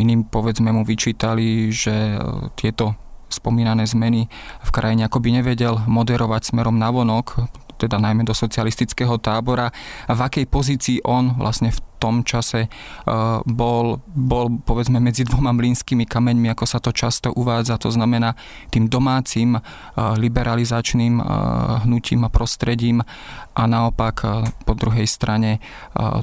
iným 0.00 0.26
povedzme 0.26 0.72
mu 0.72 0.82
vyčítali, 0.82 1.68
že 1.68 2.16
e, 2.16 2.18
tieto 2.56 2.96
spomínané 3.30 3.86
zmeny 3.86 4.26
v 4.64 4.70
krajine 4.74 5.06
akoby 5.06 5.38
nevedel 5.38 5.78
moderovať 5.86 6.50
smerom 6.50 6.80
na 6.80 6.90
vonok, 6.90 7.46
teda 7.78 7.96
najmä 8.02 8.26
do 8.26 8.34
socialistického 8.34 9.16
tábora 9.22 9.70
a 10.10 10.12
v 10.12 10.20
akej 10.20 10.44
pozícii 10.50 10.98
on 11.06 11.38
vlastne 11.38 11.70
v 11.70 11.89
tom 12.00 12.24
čase 12.24 12.72
bol, 13.44 14.00
bol 14.08 14.46
povedzme 14.64 14.96
medzi 14.96 15.28
dvoma 15.28 15.52
mlínskymi 15.52 16.08
kameňmi, 16.08 16.48
ako 16.48 16.64
sa 16.64 16.80
to 16.80 16.96
často 16.96 17.28
uvádza, 17.36 17.76
to 17.76 17.92
znamená 17.92 18.32
tým 18.72 18.88
domácim 18.88 19.60
liberalizačným 20.00 21.20
hnutím 21.84 22.24
a 22.24 22.32
prostredím 22.32 23.04
a 23.60 23.68
naopak 23.68 24.24
po 24.64 24.72
druhej 24.72 25.04
strane 25.04 25.60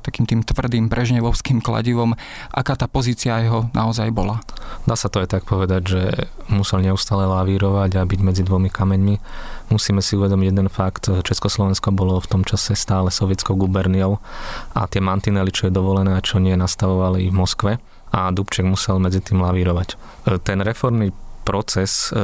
takým 0.02 0.26
tým 0.26 0.42
tvrdým 0.42 0.90
brežnevovským 0.90 1.62
kladivom, 1.62 2.18
aká 2.50 2.74
tá 2.74 2.90
pozícia 2.90 3.38
jeho 3.46 3.70
naozaj 3.78 4.10
bola. 4.10 4.42
Dá 4.90 4.98
sa 4.98 5.06
to 5.14 5.22
aj 5.22 5.38
tak 5.38 5.44
povedať, 5.46 5.82
že 5.86 6.02
musel 6.50 6.82
neustále 6.82 7.30
lavírovať 7.30 8.02
a 8.02 8.10
byť 8.10 8.20
medzi 8.26 8.42
dvomi 8.42 8.74
kameňmi. 8.74 9.16
Musíme 9.70 10.02
si 10.02 10.18
uvedomiť 10.18 10.48
jeden 10.50 10.70
fakt, 10.74 11.12
Československo 11.12 11.94
bolo 11.94 12.18
v 12.18 12.26
tom 12.26 12.42
čase 12.42 12.74
stále 12.74 13.14
sovietskou 13.14 13.54
guberniou 13.54 14.18
a 14.74 14.90
tie 14.90 15.04
mantinely, 15.04 15.54
čo 15.54 15.70
je 15.70 15.78
dovolené 15.78 16.18
a 16.18 16.26
čo 16.26 16.42
nie, 16.42 16.58
nastavovali 16.58 17.30
v 17.30 17.36
Moskve 17.38 17.72
a 18.08 18.32
Dubček 18.32 18.64
musel 18.64 19.04
medzi 19.04 19.20
tým 19.20 19.44
lavírovať. 19.44 20.00
Ten 20.48 20.64
reformný 20.64 21.12
proces 21.48 22.12
e, 22.12 22.20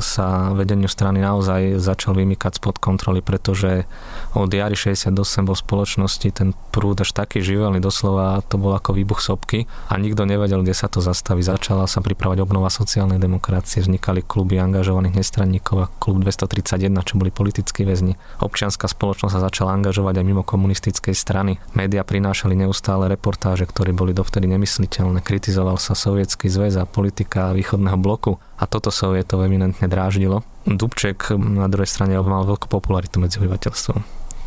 sa 0.00 0.56
vedeniu 0.56 0.88
strany 0.88 1.20
naozaj 1.20 1.76
začal 1.76 2.16
vymykať 2.16 2.56
spod 2.56 2.80
kontroly, 2.80 3.20
pretože 3.20 3.84
od 4.32 4.48
jary 4.48 4.72
68 4.72 5.12
vo 5.44 5.52
spoločnosti 5.52 6.28
ten 6.32 6.56
prúd 6.72 7.04
až 7.04 7.12
taký 7.12 7.44
živelný, 7.44 7.76
doslova 7.84 8.40
to 8.48 8.56
bol 8.56 8.72
ako 8.72 8.96
výbuch 8.96 9.20
sopky 9.20 9.68
a 9.92 10.00
nikto 10.00 10.24
nevedel, 10.24 10.64
kde 10.64 10.72
sa 10.72 10.88
to 10.88 11.04
zastaví. 11.04 11.44
Začala 11.44 11.84
sa 11.84 12.00
pripravať 12.00 12.40
obnova 12.40 12.72
sociálnej 12.72 13.20
demokracie, 13.20 13.84
vznikali 13.84 14.24
kluby 14.24 14.56
angažovaných 14.56 15.20
nestranníkov 15.20 15.76
a 15.84 15.90
klub 16.00 16.24
231, 16.24 16.88
čo 17.04 17.20
boli 17.20 17.28
politickí 17.28 17.84
väzni. 17.84 18.16
Občianská 18.40 18.88
spoločnosť 18.88 19.32
sa 19.36 19.44
začala 19.44 19.76
angažovať 19.76 20.22
aj 20.22 20.24
mimo 20.24 20.40
komunistickej 20.40 21.12
strany. 21.12 21.60
Média 21.76 22.00
prinášali 22.00 22.56
neustále 22.56 23.12
reportáže, 23.12 23.68
ktoré 23.68 23.92
boli 23.92 24.16
dovtedy 24.16 24.48
nemysliteľné. 24.48 25.20
Kritizoval 25.20 25.76
sa 25.76 25.92
sovietský 25.92 26.48
zväz 26.48 26.80
a 26.80 26.88
politika 26.88 27.52
východného 27.52 27.98
bloku 28.00 28.21
roku 28.22 28.38
a 28.54 28.70
toto 28.70 28.94
Sovietov 28.94 29.42
eminentne 29.42 29.90
dráždilo. 29.90 30.46
Dubček 30.62 31.34
na 31.34 31.66
druhej 31.66 31.90
strane 31.90 32.14
mal 32.22 32.46
veľkú 32.46 32.70
popularitu 32.70 33.18
medzi 33.18 33.42
obyvateľstvom. 33.42 33.98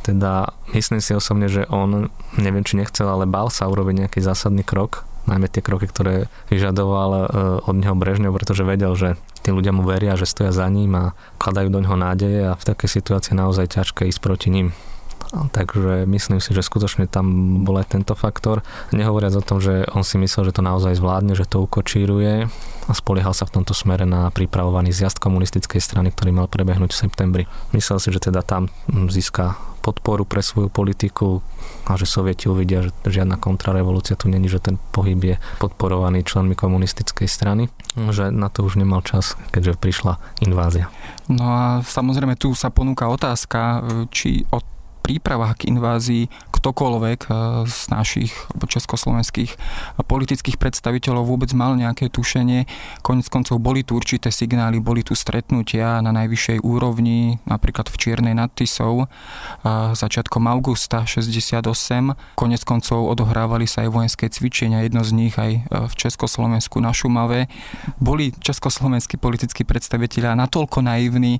Teda 0.07 0.55
myslím 0.71 1.03
si 1.03 1.11
osobne, 1.11 1.51
že 1.51 1.67
on, 1.67 2.07
neviem 2.39 2.63
či 2.63 2.79
nechcel, 2.79 3.03
ale 3.11 3.27
bál 3.27 3.51
sa 3.51 3.67
urobiť 3.67 4.07
nejaký 4.07 4.19
zásadný 4.23 4.63
krok, 4.63 5.03
najmä 5.27 5.51
tie 5.51 5.59
kroky, 5.59 5.91
ktoré 5.91 6.31
vyžadoval 6.47 7.11
e, 7.11 7.21
od 7.65 7.75
neho 7.75 7.97
Brežňov, 7.97 8.31
pretože 8.31 8.63
vedel, 8.63 8.93
že 8.95 9.19
tí 9.43 9.49
ľudia 9.49 9.73
mu 9.73 9.83
veria, 9.83 10.15
že 10.15 10.29
stoja 10.29 10.53
za 10.53 10.69
ním 10.71 10.93
a 10.95 11.17
kladajú 11.41 11.73
do 11.73 11.81
neho 11.81 11.97
nádeje 11.97 12.47
a 12.47 12.53
v 12.53 12.63
takej 12.63 13.01
situácii 13.01 13.33
naozaj 13.33 13.75
ťažké 13.75 14.07
ísť 14.07 14.21
proti 14.21 14.53
ním. 14.53 14.77
Takže 15.33 16.05
myslím 16.05 16.39
si, 16.39 16.53
že 16.53 16.61
skutočne 16.61 17.09
tam 17.09 17.61
bol 17.65 17.81
aj 17.81 17.95
tento 17.95 18.13
faktor. 18.13 18.61
Nehovoriac 18.93 19.33
o 19.35 19.43
tom, 19.43 19.57
že 19.63 19.87
on 19.91 20.05
si 20.05 20.19
myslel, 20.21 20.51
že 20.51 20.55
to 20.55 20.63
naozaj 20.63 20.95
zvládne, 20.95 21.33
že 21.33 21.47
to 21.49 21.63
ukočíruje 21.63 22.47
a 22.85 22.91
spoliehal 22.93 23.33
sa 23.33 23.49
v 23.49 23.61
tomto 23.61 23.73
smere 23.73 24.05
na 24.05 24.29
pripravovaný 24.29 24.93
zjazd 24.93 25.17
komunistickej 25.17 25.81
strany, 25.81 26.13
ktorý 26.13 26.31
mal 26.31 26.47
prebehnúť 26.47 26.93
v 26.93 27.01
septembri. 27.07 27.43
Myslel 27.73 27.97
si, 27.97 28.13
že 28.13 28.21
teda 28.21 28.45
tam 28.45 28.69
získa 29.09 29.57
podporu 29.85 30.25
pre 30.25 30.41
svoju 30.41 30.73
politiku 30.73 31.45
a 31.85 31.93
že 31.93 32.09
sovieti 32.09 32.49
uvidia, 32.49 32.81
že 32.81 32.89
žiadna 33.05 33.37
kontrarevolúcia 33.37 34.17
tu 34.17 34.25
není, 34.33 34.49
že 34.49 34.57
ten 34.57 34.81
pohyb 34.89 35.21
je 35.21 35.35
podporovaný 35.61 36.25
členmi 36.25 36.57
komunistickej 36.57 37.29
strany, 37.29 37.69
že 37.93 38.33
na 38.33 38.49
to 38.49 38.65
už 38.65 38.81
nemal 38.81 39.05
čas, 39.05 39.37
keďže 39.53 39.77
prišla 39.77 40.17
invázia. 40.41 40.89
No 41.29 41.45
a 41.45 41.63
samozrejme 41.85 42.33
tu 42.33 42.57
sa 42.57 42.73
ponúka 42.73 43.05
otázka, 43.05 43.85
či 44.09 44.49
od 44.49 44.65
prípravách 45.05 45.61
k 45.61 45.69
invázii 45.69 46.23
ktokoľvek 46.65 47.19
eh, 47.29 47.33
z 47.69 47.79
našich 47.93 48.33
československých 48.57 49.53
politických 50.09 50.57
predstaviteľov 50.57 51.29
vôbec 51.29 51.53
mal 51.53 51.77
nejaké 51.77 52.09
tušenie. 52.09 52.65
Konec 53.05 53.29
koncov 53.29 53.61
boli 53.61 53.85
tu 53.85 53.93
určité 53.93 54.33
signály, 54.33 54.81
boli 54.81 55.05
tu 55.05 55.13
stretnutia 55.13 56.01
na 56.01 56.09
najvyššej 56.09 56.65
úrovni, 56.65 57.37
napríklad 57.45 57.85
v 57.93 57.95
Čiernej 58.01 58.33
nad 58.33 58.49
Tisou, 58.57 59.05
eh, 59.05 59.07
začiatkom 59.93 60.49
augusta 60.49 61.05
68. 61.05 62.17
Konec 62.33 62.65
koncov 62.65 63.05
odohrávali 63.13 63.69
sa 63.69 63.85
aj 63.85 63.93
vojenské 63.93 64.25
cvičenia, 64.33 64.81
jedno 64.81 65.05
z 65.05 65.13
nich 65.13 65.37
aj 65.37 65.51
eh, 65.53 65.61
v 65.69 65.93
Československu 65.93 66.81
na 66.81 66.89
Šumave. 66.89 67.45
Boli 68.01 68.33
československí 68.41 69.21
politickí 69.21 69.61
predstaviteľia 69.61 70.33
natoľko 70.33 70.81
naivní, 70.81 71.37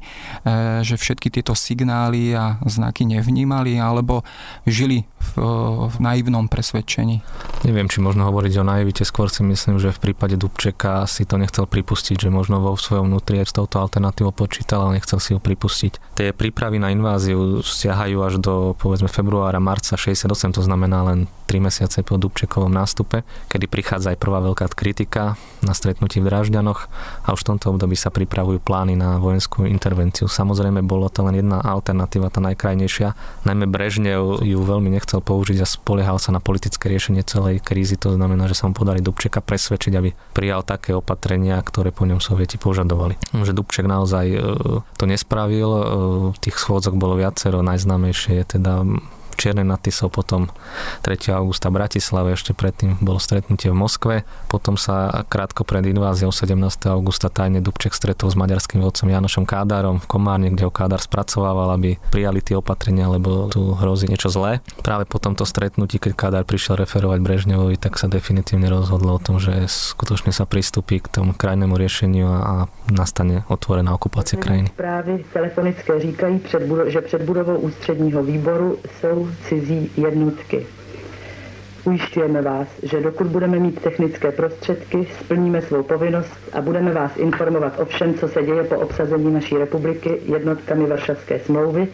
že 0.82 0.96
všetky 1.00 1.32
tieto 1.32 1.58
signály 1.58 2.36
a 2.36 2.60
znaky 2.66 3.08
nevnímali 3.08 3.56
vnímali 3.56 3.80
alebo 3.80 4.22
žili 4.66 5.06
v, 5.16 5.32
v 5.90 5.98
naivnom 6.00 6.48
presvedčení. 6.48 7.24
Neviem, 7.64 7.90
či 7.90 8.04
možno 8.04 8.28
hovoriť 8.30 8.54
o 8.62 8.68
naivite, 8.68 9.04
skôr 9.08 9.28
si 9.32 9.42
myslím, 9.42 9.82
že 9.82 9.96
v 9.96 10.12
prípade 10.12 10.38
Dubčeka 10.38 11.08
si 11.10 11.26
to 11.26 11.36
nechcel 11.36 11.66
pripustiť, 11.66 12.28
že 12.28 12.30
možno 12.30 12.62
vo 12.62 12.78
svojom 12.78 13.10
vnútri 13.10 13.42
s 13.42 13.56
touto 13.56 13.82
alternatívou 13.82 14.32
počítal, 14.32 14.88
ale 14.88 15.02
nechcel 15.02 15.18
si 15.20 15.34
ho 15.34 15.40
pripustiť. 15.42 16.18
Tie 16.20 16.30
prípravy 16.32 16.78
na 16.80 16.94
inváziu 16.94 17.60
stiahajú 17.60 18.18
až 18.22 18.34
do 18.40 18.54
povedzme 18.78 19.10
februára, 19.10 19.58
marca 19.64 19.98
68, 19.98 20.30
to 20.56 20.62
znamená 20.62 21.04
len 21.04 21.20
3 21.46 21.62
mesiace 21.62 22.02
po 22.02 22.18
Dubčekovom 22.18 22.74
nástupe, 22.74 23.22
kedy 23.48 23.70
prichádza 23.70 24.14
aj 24.14 24.22
prvá 24.22 24.42
veľká 24.42 24.68
kritika 24.74 25.38
na 25.62 25.74
stretnutí 25.78 26.20
v 26.20 26.28
Drážďanoch 26.28 26.90
a 27.26 27.34
už 27.34 27.46
v 27.46 27.48
tomto 27.56 27.72
období 27.74 27.94
sa 27.94 28.10
pripravujú 28.10 28.60
plány 28.62 28.98
na 28.98 29.22
vojenskú 29.22 29.64
intervenciu. 29.70 30.26
Samozrejme, 30.26 30.82
bolo 30.84 31.08
to 31.08 31.22
len 31.24 31.40
jedna 31.40 31.62
alternatíva, 31.62 32.34
tá 32.34 32.42
najkrajnejšia. 32.42 33.14
Najmä 33.46 33.66
Brežnev 33.70 34.42
ju 34.42 34.60
veľmi 34.62 34.90
nechcel 34.90 35.22
použiť 35.22 35.62
a 35.62 35.68
spoliehal 35.70 36.18
sa 36.18 36.34
na 36.34 36.42
politické 36.42 36.90
riešenie 36.90 37.22
celej 37.24 37.62
krízy. 37.62 37.96
To 38.02 38.14
znamená, 38.14 38.50
že 38.50 38.58
sa 38.58 38.68
mu 38.68 38.74
podali 38.74 39.00
Dubčeka 39.00 39.40
presvedčiť, 39.40 39.94
aby 39.96 40.10
prijal 40.34 40.66
také 40.66 40.98
opatrenia, 40.98 41.62
ktoré 41.62 41.94
po 41.94 42.10
ňom 42.10 42.20
sovieti 42.20 42.58
požadovali. 42.58 43.16
Že 43.32 43.54
Dubček 43.54 43.86
naozaj 43.86 44.26
e, 44.34 44.40
to 44.82 45.06
nespravil, 45.06 45.70
e, 45.70 45.84
tých 46.42 46.58
schôdzok 46.58 46.98
bolo 46.98 47.16
viacero, 47.16 47.62
najznámejšie 47.62 48.42
je 48.42 48.46
teda 48.58 48.84
Čiernej 49.36 49.68
nad 49.68 49.84
Tisou, 49.84 50.10
potom 50.10 50.48
3. 51.04 51.36
augusta 51.36 51.70
v 51.70 51.84
Bratislave, 51.84 52.34
ešte 52.34 52.56
predtým 52.56 52.98
bolo 53.04 53.20
stretnutie 53.20 53.70
v 53.70 53.78
Moskve, 53.78 54.16
potom 54.48 54.80
sa 54.80 55.24
krátko 55.28 55.68
pred 55.68 55.86
inváziou 55.86 56.32
17. 56.32 56.56
augusta 56.90 57.28
tajne 57.30 57.60
Dubček 57.60 57.94
stretol 57.94 58.32
s 58.32 58.40
maďarským 58.40 58.82
vodcom 58.82 59.12
Janošom 59.12 59.44
Kádarom 59.44 60.00
v 60.00 60.08
Komárne, 60.08 60.50
kde 60.50 60.66
ho 60.66 60.72
Kádar 60.74 61.04
spracovával, 61.04 61.76
aby 61.76 62.00
prijali 62.10 62.40
tie 62.42 62.56
opatrenia, 62.58 63.12
lebo 63.12 63.52
tu 63.52 63.76
hrozí 63.76 64.08
niečo 64.08 64.32
zlé. 64.32 64.64
Práve 64.82 65.06
po 65.06 65.20
tomto 65.20 65.44
stretnutí, 65.44 66.00
keď 66.00 66.14
Kádar 66.16 66.44
prišiel 66.48 66.80
referovať 66.80 67.20
Brežnevovi, 67.22 67.76
tak 67.78 68.00
sa 68.00 68.08
definitívne 68.08 68.72
rozhodlo 68.72 69.16
o 69.16 69.22
tom, 69.22 69.38
že 69.38 69.68
skutočne 69.68 70.32
sa 70.32 70.48
pristúpi 70.48 71.04
k 71.04 71.12
tomu 71.12 71.36
krajnému 71.36 71.76
riešeniu 71.76 72.28
a 72.30 72.54
nastane 72.90 73.44
otvorená 73.52 73.94
okupácia 73.94 74.40
krajiny. 74.40 74.72
Správy 74.72 75.26
telefonické 75.34 76.00
říkají, 76.00 76.42
že 76.88 77.02
před 77.02 77.22
budovou 77.22 77.56
ústředního 77.56 78.24
výboru 78.24 78.78
jsou 79.00 79.25
cizí 79.44 79.92
jednotky. 79.98 80.66
Ujišťujeme 81.86 82.42
vás, 82.42 82.68
že 82.84 83.02
dokud 83.02 83.28
budeme 83.28 83.60
mít 83.60 83.82
technické 83.82 84.32
prostředky, 84.32 85.08
splníme 85.20 85.62
svou 85.62 85.84
povinnost 85.84 86.38
a 86.54 86.62
budeme 86.62 86.94
vás 86.94 87.18
informovat 87.18 87.80
o 87.80 87.86
všem, 87.86 88.14
co 88.14 88.28
se 88.28 88.44
děje 88.44 88.64
po 88.64 88.76
obsazení 88.76 89.34
naší 89.34 89.58
republiky 89.58 90.20
jednotkami 90.26 90.86
Varšavské 90.88 91.40
smlouvy 91.40 91.88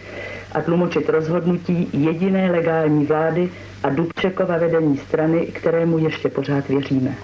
a 0.51 0.61
tlumočit 0.61 1.09
rozhodnutí 1.09 1.89
jediné 1.93 2.51
legální 2.51 3.05
vlády 3.05 3.49
a 3.83 3.89
Dubčekova 3.89 4.57
vedení 4.57 4.97
strany, 4.97 5.45
kterému 5.45 5.97
ještě 5.97 6.29
pořád 6.29 6.67
věříme. 6.67 7.15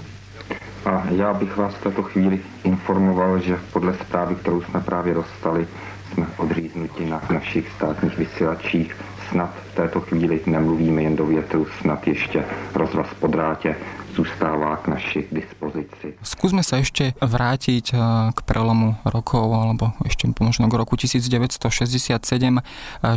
A 0.85 1.07
já 1.11 1.33
bych 1.33 1.57
vás 1.57 1.75
v 1.75 1.83
této 1.83 2.03
chvíli 2.03 2.39
informoval, 2.63 3.39
že 3.39 3.57
podle 3.73 3.93
zprávy, 3.93 4.35
kterou 4.35 4.61
jsme 4.61 4.81
právě 4.81 5.13
dostali, 5.13 5.67
jsme 6.13 6.27
odříznuti 6.37 7.05
na 7.05 7.21
našich 7.33 7.69
státních 7.71 8.17
vysílačích 8.17 8.95
snad 9.29 9.53
v 9.71 9.75
této 9.75 10.01
chvíli 10.01 10.41
nemluvíme 10.45 11.03
jen 11.03 11.15
do 11.15 11.25
větru, 11.25 11.67
snad 11.81 12.07
ještě 12.07 12.45
rozhlas 12.75 13.13
po 13.13 13.27
drátě 13.27 13.75
zústáva 14.17 14.81
k 14.81 14.89
naši 14.89 15.19
dispozici. 15.29 16.17
Skúsme 16.25 16.65
sa 16.65 16.81
ešte 16.81 17.13
vrátiť 17.21 17.85
eh, 17.93 17.99
k 18.33 18.39
prelomu 18.41 18.97
rokov, 19.05 19.45
alebo 19.53 19.93
ešte 20.01 20.25
možno 20.41 20.65
k 20.65 20.73
roku 20.73 20.97
1967. 20.97 21.61
Eh, 22.09 22.61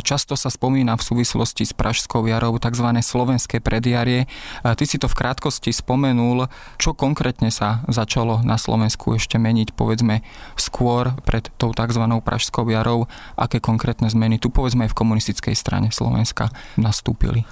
často 0.05 0.37
sa 0.37 0.53
spomína 0.53 0.93
v 0.93 1.01
súvislosti 1.01 1.65
s 1.65 1.73
Pražskou 1.73 2.21
jarou 2.29 2.53
tzv. 2.61 2.85
slovenské 3.01 3.57
predjarie. 3.57 4.29
Eh, 4.29 4.77
ty 4.77 4.85
si 4.85 5.01
to 5.01 5.09
v 5.09 5.17
krátkosti 5.17 5.73
spomenul. 5.73 6.45
Čo 6.77 6.93
konkrétne 6.93 7.49
sa 7.49 7.81
začalo 7.89 8.45
na 8.45 8.61
Slovensku 8.61 9.17
ešte 9.17 9.41
meniť, 9.41 9.73
povedzme, 9.73 10.21
skôr 10.53 11.17
pred 11.25 11.49
tou 11.57 11.73
tzv. 11.73 12.03
Pražskou 12.21 12.69
jarou? 12.69 13.09
Aké 13.33 13.57
konkrétne 13.57 14.05
zmeny 14.05 14.37
tu, 14.37 14.53
povedzme, 14.53 14.85
aj 14.85 14.93
v 14.93 14.99
komunistickej 15.01 15.55
strane 15.57 15.89
Slovenska 15.89 16.53
nastúpili? 16.77 17.49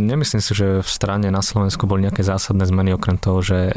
Nemyslím 0.00 0.40
si, 0.40 0.56
že 0.56 0.80
v 0.80 0.88
strane 0.88 1.28
na 1.28 1.44
Slovensku 1.44 1.84
boli 1.84 2.08
nejaké 2.08 2.24
zásadné 2.24 2.69
zmeny, 2.70 2.94
okrem 2.94 3.18
toho, 3.18 3.42
že 3.42 3.58
e, 3.68 3.72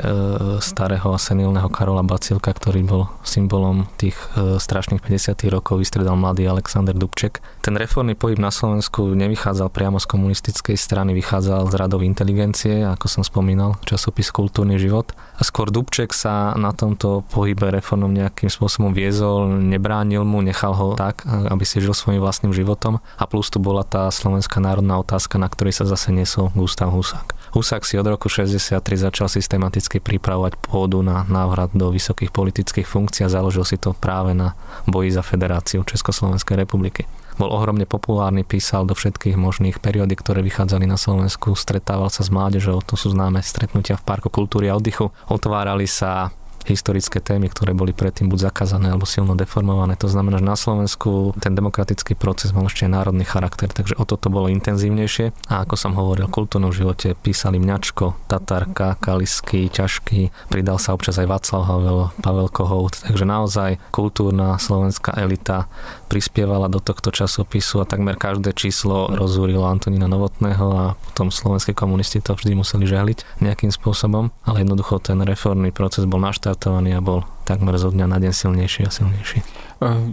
starého 0.62 1.10
a 1.10 1.18
senilného 1.18 1.68
Karola 1.74 2.06
Bacilka, 2.06 2.54
ktorý 2.54 2.86
bol 2.86 3.04
symbolom 3.26 3.90
tých 3.98 4.16
e, 4.38 4.62
strašných 4.62 5.02
50. 5.02 5.50
rokov, 5.50 5.82
vystredal 5.82 6.14
mladý 6.14 6.46
Alexander 6.46 6.94
Dubček. 6.94 7.42
Ten 7.66 7.74
reformný 7.74 8.14
pohyb 8.14 8.38
na 8.38 8.54
Slovensku 8.54 9.18
nevychádzal 9.18 9.74
priamo 9.74 9.98
z 9.98 10.06
komunistickej 10.06 10.78
strany, 10.78 11.18
vychádzal 11.18 11.68
z 11.68 11.74
radov 11.74 12.06
inteligencie, 12.06 12.86
ako 12.86 13.10
som 13.10 13.24
spomínal, 13.26 13.82
časopis 13.84 14.30
Kultúrny 14.30 14.78
život. 14.78 15.10
A 15.38 15.42
skôr 15.42 15.74
Dubček 15.74 16.14
sa 16.14 16.54
na 16.54 16.72
tomto 16.72 17.26
pohybe 17.34 17.74
reformom 17.74 18.14
nejakým 18.14 18.54
spôsobom 18.54 18.94
viezol, 18.94 19.50
nebránil 19.50 20.22
mu, 20.22 20.46
nechal 20.46 20.78
ho 20.78 20.94
tak, 20.94 21.26
aby 21.26 21.66
si 21.66 21.82
žil 21.82 21.98
svojim 21.98 22.22
vlastným 22.22 22.54
životom. 22.54 23.02
A 23.18 23.26
plus 23.26 23.50
tu 23.50 23.58
bola 23.58 23.82
tá 23.82 24.14
slovenská 24.14 24.62
národná 24.62 25.02
otázka, 25.02 25.42
na 25.42 25.50
ktorej 25.50 25.74
sa 25.74 25.90
zase 25.90 26.14
niesol 26.14 26.54
Gustav 26.54 26.94
Husák. 26.94 27.43
Husák 27.54 27.86
si 27.86 28.02
od 28.02 28.10
roku 28.10 28.34
63 28.34 28.82
začal 28.98 29.30
systematicky 29.30 30.02
pripravovať 30.02 30.58
pôdu 30.58 31.06
na 31.06 31.22
návrat 31.30 31.70
do 31.78 31.94
vysokých 31.94 32.34
politických 32.34 32.90
funkcií 32.90 33.30
a 33.30 33.34
založil 33.34 33.62
si 33.62 33.78
to 33.78 33.94
práve 33.94 34.34
na 34.34 34.58
boji 34.90 35.14
za 35.14 35.22
federáciu 35.22 35.86
Československej 35.86 36.58
republiky 36.58 37.06
bol 37.34 37.50
ohromne 37.50 37.90
populárny, 37.90 38.46
písal 38.46 38.86
do 38.86 38.94
všetkých 38.94 39.34
možných 39.34 39.82
periódik, 39.82 40.22
ktoré 40.22 40.46
vychádzali 40.46 40.86
na 40.86 41.02
Slovensku, 41.02 41.58
stretával 41.58 42.14
sa 42.14 42.22
s 42.22 42.30
mládežou, 42.30 42.86
to 42.86 42.94
sú 42.94 43.10
známe 43.10 43.42
stretnutia 43.42 43.98
v 43.98 44.06
Parku 44.06 44.30
kultúry 44.30 44.70
a 44.70 44.78
oddychu. 44.78 45.10
Otvárali 45.30 45.90
sa 45.90 46.30
historické 46.68 47.20
témy, 47.20 47.52
ktoré 47.52 47.76
boli 47.76 47.92
predtým 47.92 48.28
buď 48.32 48.50
zakázané 48.52 48.92
alebo 48.92 49.08
silno 49.08 49.36
deformované. 49.36 49.96
To 50.00 50.08
znamená, 50.08 50.40
že 50.40 50.48
na 50.48 50.58
Slovensku 50.58 51.36
ten 51.40 51.54
demokratický 51.54 52.16
proces 52.16 52.56
mal 52.56 52.68
ešte 52.68 52.88
národný 52.88 53.28
charakter, 53.28 53.68
takže 53.72 53.98
o 54.00 54.04
toto 54.08 54.32
bolo 54.32 54.52
intenzívnejšie. 54.52 55.32
A 55.52 55.64
ako 55.68 55.76
som 55.76 55.94
hovoril, 55.96 56.28
v 56.28 56.36
kultúrnom 56.36 56.72
živote 56.72 57.16
písali 57.20 57.60
Mňačko, 57.60 58.28
Tatarka, 58.28 58.96
Kalisky, 59.00 59.68
Ťažký, 59.68 60.52
pridal 60.52 60.80
sa 60.80 60.96
občas 60.96 61.20
aj 61.20 61.28
Václav 61.28 61.64
Havel, 61.68 62.00
Pavel 62.20 62.50
Kohout, 62.50 63.00
takže 63.04 63.26
naozaj 63.28 63.82
kultúrna 63.92 64.58
slovenská 64.60 65.16
elita 65.20 65.68
prispievala 66.14 66.70
do 66.70 66.78
tohto 66.78 67.10
časopisu 67.10 67.82
a 67.82 67.90
takmer 67.90 68.22
každé 68.22 68.54
číslo 68.54 69.10
rozúrilo 69.10 69.66
Antonína 69.66 70.06
Novotného 70.06 70.68
a 70.78 70.86
potom 71.10 71.34
slovenskí 71.34 71.74
komunisti 71.74 72.22
to 72.22 72.38
vždy 72.38 72.54
museli 72.54 72.86
žehliť 72.86 73.42
nejakým 73.42 73.74
spôsobom, 73.74 74.30
ale 74.46 74.62
jednoducho 74.62 75.02
ten 75.02 75.18
reformný 75.26 75.74
proces 75.74 76.06
bol 76.06 76.22
naštartovaný 76.22 76.94
a 76.94 77.02
bol 77.02 77.26
takmer 77.50 77.82
zo 77.82 77.90
dňa 77.90 78.06
na 78.06 78.22
deň 78.22 78.30
silnejší 78.30 78.86
a 78.86 78.94
silnejší. 78.94 79.42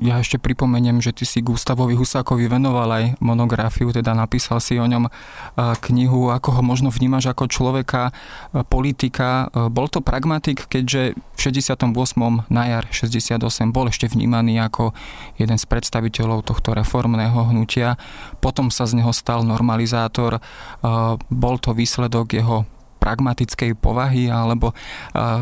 Ja 0.03 0.19
ešte 0.19 0.41
pripomeniem, 0.43 0.99
že 0.99 1.15
ty 1.15 1.23
si 1.23 1.45
Gustavovi 1.45 1.95
Husákovi 1.95 2.51
venoval 2.51 2.89
aj 2.91 3.05
monografiu, 3.23 3.95
teda 3.95 4.17
napísal 4.17 4.59
si 4.59 4.81
o 4.81 4.87
ňom 4.89 5.07
knihu, 5.59 6.33
ako 6.35 6.59
ho 6.59 6.63
možno 6.63 6.89
vnímaš 6.91 7.31
ako 7.31 7.47
človeka, 7.47 8.11
politika. 8.67 9.53
Bol 9.71 9.87
to 9.87 10.03
pragmatik, 10.03 10.67
keďže 10.67 11.15
v 11.15 11.39
68. 11.39 11.87
na 12.51 12.63
jar 12.67 12.85
68 12.91 13.71
bol 13.71 13.87
ešte 13.89 14.11
vnímaný 14.11 14.59
ako 14.61 14.97
jeden 15.39 15.59
z 15.61 15.65
predstaviteľov 15.69 16.43
tohto 16.45 16.75
reformného 16.75 17.55
hnutia. 17.55 18.01
Potom 18.43 18.73
sa 18.75 18.89
z 18.89 18.99
neho 18.99 19.13
stal 19.15 19.47
normalizátor. 19.47 20.43
Bol 21.31 21.57
to 21.63 21.77
výsledok 21.77 22.35
jeho 22.35 22.67
pragmatickej 23.01 23.81
povahy, 23.81 24.29
alebo 24.29 24.77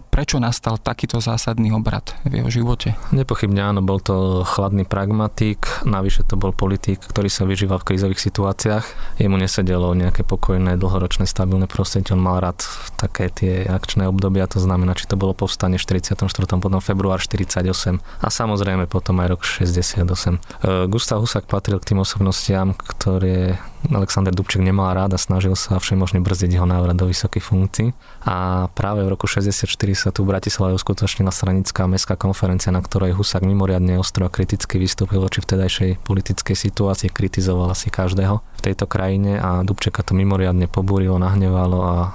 prečo 0.09 0.38
nastal 0.38 0.79
takýto 0.79 1.18
zásadný 1.18 1.75
obrad 1.75 2.14
v 2.23 2.40
jeho 2.40 2.51
živote? 2.62 2.94
Nepochybne 3.11 3.75
áno, 3.75 3.83
bol 3.83 3.99
to 3.99 4.47
chladný 4.47 4.87
pragmatik, 4.87 5.66
navyše 5.83 6.23
to 6.23 6.38
bol 6.38 6.55
politik, 6.55 7.03
ktorý 7.03 7.27
sa 7.27 7.42
vyžíval 7.44 7.83
v 7.83 7.94
krízových 7.94 8.23
situáciách. 8.23 9.18
Jemu 9.18 9.37
nesedelo 9.37 9.90
nejaké 9.99 10.23
pokojné, 10.23 10.79
dlhoročné, 10.79 11.27
stabilné 11.27 11.66
prostredie, 11.66 12.14
on 12.14 12.23
mal 12.23 12.38
rád 12.38 12.62
také 12.94 13.29
tie 13.29 13.66
akčné 13.66 14.07
obdobia, 14.07 14.47
to 14.47 14.62
znamená, 14.62 14.94
či 14.94 15.11
to 15.11 15.18
bolo 15.18 15.35
povstanie 15.35 15.77
v 15.77 15.85
44. 15.85 16.31
potom 16.62 16.79
február 16.79 17.18
48 17.18 17.99
a 17.99 18.29
samozrejme 18.31 18.87
potom 18.87 19.18
aj 19.18 19.29
rok 19.35 19.42
68. 19.42 20.07
E, 20.07 20.87
Gustav 20.87 21.18
Husák 21.18 21.51
patril 21.51 21.83
k 21.83 21.94
tým 21.94 22.01
osobnostiam, 22.05 22.77
ktoré 22.77 23.59
Alexander 23.87 24.35
Dubček 24.35 24.61
nemal 24.61 24.91
rád 24.93 25.14
a 25.14 25.21
snažil 25.21 25.55
sa 25.55 25.79
všemožne 25.79 26.19
brzdiť 26.19 26.59
jeho 26.59 26.67
návrat 26.67 26.99
do 26.99 27.07
vysokých 27.07 27.45
funkcií. 27.45 27.88
A 28.27 28.67
práve 28.75 29.07
v 29.07 29.14
roku 29.14 29.31
64 29.31 29.64
sa 29.95 30.11
tu 30.11 30.27
v 30.27 30.35
Bratislave 30.35 30.75
uskutočnila 30.75 31.31
stranická 31.31 31.87
mestská 31.87 32.19
konferencia, 32.19 32.75
na 32.75 32.83
ktorej 32.83 33.14
Husák 33.14 33.47
mimoriadne 33.47 33.97
ostro 33.97 34.27
a 34.27 34.33
kriticky 34.33 34.77
vystúpil 34.77 35.23
voči 35.23 35.41
vtedajšej 35.41 36.03
politickej 36.03 36.57
situácii, 36.59 37.09
kritizoval 37.14 37.73
asi 37.73 37.88
každého 37.88 38.43
v 38.43 38.61
tejto 38.61 38.91
krajine 38.91 39.38
a 39.38 39.62
Dubčeka 39.62 40.03
to 40.03 40.12
mimoriadne 40.12 40.67
pobúrilo, 40.67 41.17
nahnevalo 41.23 41.79
a 41.81 41.97
e, 42.03 42.11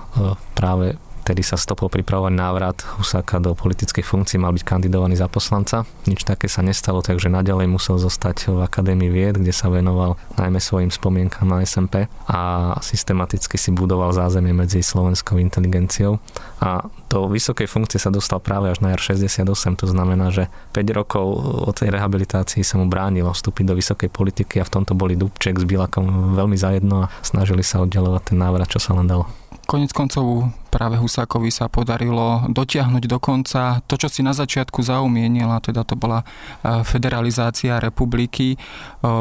práve 0.54 1.00
Vtedy 1.24 1.40
sa 1.40 1.56
stopol 1.56 1.88
pripravovať 1.88 2.34
návrat 2.36 2.78
Husáka 3.00 3.40
do 3.40 3.56
politickej 3.56 4.04
funkcie, 4.04 4.36
mal 4.36 4.52
byť 4.52 4.68
kandidovaný 4.68 5.16
za 5.16 5.32
poslanca. 5.32 5.88
Nič 6.04 6.28
také 6.28 6.52
sa 6.52 6.60
nestalo, 6.60 7.00
takže 7.00 7.32
naďalej 7.32 7.72
musel 7.72 7.96
zostať 7.96 8.52
v 8.52 8.60
Akadémii 8.60 9.08
vied, 9.08 9.40
kde 9.40 9.56
sa 9.56 9.72
venoval 9.72 10.20
najmä 10.36 10.60
svojim 10.60 10.92
spomienkam 10.92 11.48
na 11.48 11.64
SMP 11.64 12.12
a 12.28 12.76
systematicky 12.84 13.56
si 13.56 13.72
budoval 13.72 14.12
zázemie 14.12 14.52
medzi 14.52 14.84
slovenskou 14.84 15.40
inteligenciou. 15.40 16.20
A 16.60 16.84
do 17.14 17.30
vysokej 17.30 17.70
funkcie 17.70 18.02
sa 18.02 18.10
dostal 18.10 18.42
práve 18.42 18.74
až 18.74 18.82
na 18.82 18.98
jar 18.98 19.02
68, 19.14 19.46
to 19.78 19.86
znamená, 19.86 20.34
že 20.34 20.50
5 20.74 20.98
rokov 20.98 21.26
od 21.70 21.78
tej 21.78 21.94
rehabilitácii 21.94 22.66
sa 22.66 22.82
mu 22.82 22.90
bránilo 22.90 23.30
vstúpiť 23.30 23.70
do 23.70 23.78
vysokej 23.78 24.10
politiky 24.10 24.58
a 24.58 24.66
v 24.66 24.74
tomto 24.74 24.98
boli 24.98 25.14
Dubček 25.14 25.62
s 25.62 25.66
Bilakom 25.70 26.34
veľmi 26.34 26.58
zajedno 26.58 27.06
a 27.06 27.12
snažili 27.22 27.62
sa 27.62 27.86
oddelovať 27.86 28.34
ten 28.34 28.42
návrat, 28.42 28.66
čo 28.66 28.82
sa 28.82 28.98
len 28.98 29.06
dalo. 29.06 29.30
Konec 29.64 29.96
koncov 29.96 30.52
práve 30.74 31.00
Husákovi 31.00 31.48
sa 31.48 31.72
podarilo 31.72 32.50
dotiahnuť 32.52 33.04
do 33.08 33.18
konca 33.22 33.80
to, 33.88 33.96
čo 33.96 34.12
si 34.12 34.20
na 34.20 34.36
začiatku 34.36 34.84
zaumienila, 34.84 35.64
teda 35.64 35.88
to 35.88 35.96
bola 35.96 36.20
e, 36.20 36.84
federalizácia 36.84 37.80
republiky. 37.80 38.58
E, 38.58 38.58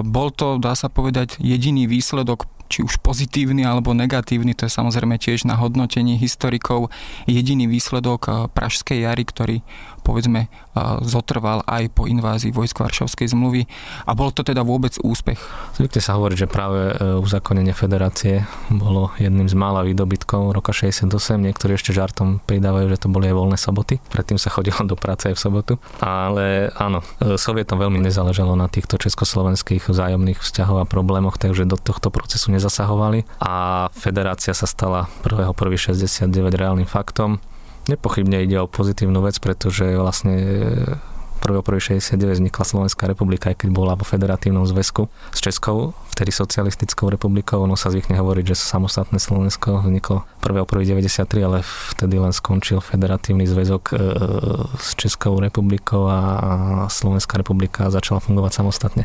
bol 0.02 0.34
to, 0.34 0.58
dá 0.58 0.74
sa 0.74 0.90
povedať, 0.90 1.38
jediný 1.38 1.86
výsledok 1.86 2.50
či 2.72 2.80
už 2.80 3.04
pozitívny 3.04 3.68
alebo 3.68 3.92
negatívny, 3.92 4.56
to 4.56 4.64
je 4.64 4.72
samozrejme 4.72 5.20
tiež 5.20 5.44
na 5.44 5.60
hodnotení 5.60 6.16
historikov, 6.16 6.88
jediný 7.28 7.68
výsledok 7.68 8.20
eh, 8.24 8.32
Pražskej 8.48 9.04
jary, 9.04 9.28
ktorý 9.28 9.56
povedzme 10.02 10.46
eh, 10.46 10.80
zotrval 11.02 11.64
aj 11.66 11.88
po 11.94 12.04
invázii 12.10 12.50
vojsk 12.52 12.82
Varšavskej 12.82 13.32
zmluvy 13.32 13.64
a 14.06 14.12
bol 14.12 14.34
to 14.34 14.42
teda 14.42 14.66
vôbec 14.66 14.94
úspech. 15.00 15.38
Zvykne 15.78 16.00
sa 16.02 16.18
hovoriť, 16.18 16.36
že 16.36 16.48
práve 16.50 16.92
eh, 16.92 17.16
uzakonenie 17.16 17.72
federácie 17.72 18.44
bolo 18.68 19.14
jedným 19.16 19.48
z 19.48 19.54
mála 19.56 19.86
výdobytkov 19.86 20.52
roka 20.52 20.74
68. 20.74 21.08
Niektorí 21.38 21.78
ešte 21.78 21.94
žartom 21.94 22.42
pridávajú, 22.44 22.90
že 22.90 23.00
to 23.00 23.08
boli 23.08 23.30
aj 23.30 23.36
voľné 23.38 23.58
soboty. 23.58 24.02
Predtým 24.10 24.36
sa 24.36 24.50
chodilo 24.52 24.82
do 24.84 24.98
práce 24.98 25.30
aj 25.30 25.34
v 25.38 25.40
sobotu. 25.40 25.72
Ale 26.02 26.74
áno, 26.76 27.00
Sovietom 27.38 27.78
veľmi 27.78 28.02
nezáležalo 28.02 28.58
na 28.58 28.66
týchto 28.66 28.98
československých 28.98 29.86
vzájomných 29.86 30.42
vzťahov 30.42 30.82
a 30.82 30.88
problémoch, 30.88 31.38
takže 31.38 31.68
do 31.68 31.78
tohto 31.78 32.10
procesu 32.10 32.50
nezasahovali 32.50 33.24
a 33.38 33.86
federácia 33.94 34.52
sa 34.52 34.66
stala 34.66 35.06
1.1.69 35.22 36.28
reálnym 36.52 36.88
faktom. 36.88 37.38
Nepochybne 37.90 38.46
ide 38.46 38.62
o 38.62 38.70
pozitívnu 38.70 39.18
vec, 39.22 39.38
pretože 39.42 39.98
vlastne 39.98 40.34
1.1.69 41.42 42.38
vznikla 42.38 42.64
Slovenská 42.64 43.10
republika, 43.10 43.50
aj 43.50 43.66
keď 43.66 43.68
bola 43.74 43.98
vo 43.98 44.06
federatívnom 44.06 44.62
zväzku 44.62 45.10
s 45.34 45.38
Českou, 45.42 45.90
vtedy 46.14 46.30
socialistickou 46.30 47.10
republikou. 47.10 47.66
Ono 47.66 47.74
sa 47.74 47.90
zvykne 47.90 48.14
hovoriť, 48.14 48.54
že 48.54 48.56
samostatné 48.62 49.18
Slovensko 49.18 49.82
vzniklo 49.82 50.22
1.1.93, 50.46 51.42
ale 51.42 51.66
vtedy 51.66 52.22
len 52.22 52.30
skončil 52.30 52.78
federatívny 52.78 53.50
zväzok 53.50 53.82
e, 53.90 53.94
s 54.78 54.94
Českou 54.94 55.42
republikou 55.42 56.06
a 56.06 56.86
Slovenská 56.86 57.42
republika 57.42 57.90
začala 57.90 58.22
fungovať 58.22 58.62
samostatne. 58.62 59.04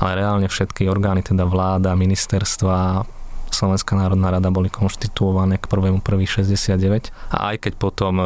Ale 0.00 0.16
reálne 0.16 0.48
všetky 0.48 0.88
orgány, 0.88 1.20
teda 1.20 1.44
vláda, 1.44 1.92
ministerstva, 1.92 3.04
Slovenská 3.56 3.96
národná 3.96 4.28
rada 4.28 4.52
boli 4.52 4.68
konštituované 4.68 5.56
k 5.56 5.64
1.1.69 5.64 7.08
a 7.32 7.36
aj 7.52 7.56
keď 7.64 7.72
potom 7.80 8.20
e, 8.20 8.24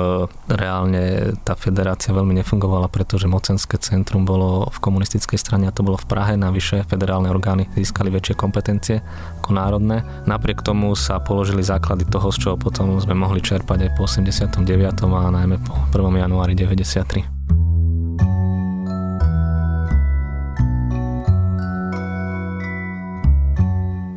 reálne 0.51 1.39
tá 1.47 1.55
federácia 1.55 2.11
veľmi 2.11 2.35
nefungovala, 2.43 2.91
pretože 2.91 3.31
mocenské 3.31 3.79
centrum 3.79 4.27
bolo 4.27 4.67
v 4.75 4.79
komunistickej 4.83 5.39
strane 5.39 5.71
a 5.71 5.75
to 5.75 5.87
bolo 5.87 5.95
v 5.95 6.11
Prahe, 6.11 6.35
navyše 6.35 6.83
federálne 6.91 7.31
orgány 7.31 7.71
získali 7.79 8.11
väčšie 8.11 8.35
kompetencie 8.35 9.07
ako 9.39 9.55
národné. 9.55 10.03
Napriek 10.27 10.67
tomu 10.67 10.99
sa 10.99 11.23
položili 11.23 11.63
základy 11.63 12.11
toho, 12.11 12.35
z 12.35 12.39
čoho 12.43 12.57
potom 12.59 12.99
sme 12.99 13.15
mohli 13.15 13.39
čerpať 13.39 13.87
aj 13.87 13.91
po 13.95 14.11
89. 14.11 14.59
a 15.07 15.31
najmä 15.31 15.63
po 15.63 15.79
1. 15.95 16.27
januári 16.27 16.59
93. 16.59 17.40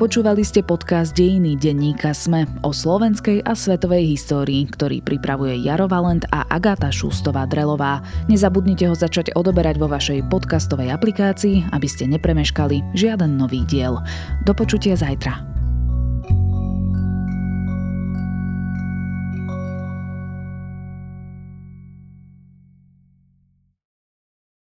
Počúvali 0.04 0.44
ste 0.44 0.60
podcast 0.68 1.16
Dejiny 1.16 1.56
denníka 1.56 2.12
Sme 2.12 2.44
o 2.60 2.76
slovenskej 2.76 3.40
a 3.48 3.56
svetovej 3.56 4.04
histórii, 4.12 4.68
ktorý 4.68 5.00
pripravuje 5.00 5.64
Jaro 5.64 5.88
Valent 5.88 6.28
a 6.28 6.44
Agáta 6.52 6.92
Šustová-Drelová. 6.92 8.04
Nezabudnite 8.28 8.84
ho 8.92 9.00
začať 9.00 9.32
odoberať 9.32 9.80
vo 9.80 9.88
vašej 9.88 10.28
podcastovej 10.28 10.92
aplikácii, 10.92 11.72
aby 11.72 11.88
ste 11.88 12.12
nepremeškali 12.12 12.84
žiaden 12.92 13.40
nový 13.40 13.64
diel. 13.64 13.96
Do 14.44 14.52
počutia 14.52 15.00
zajtra. 15.00 15.53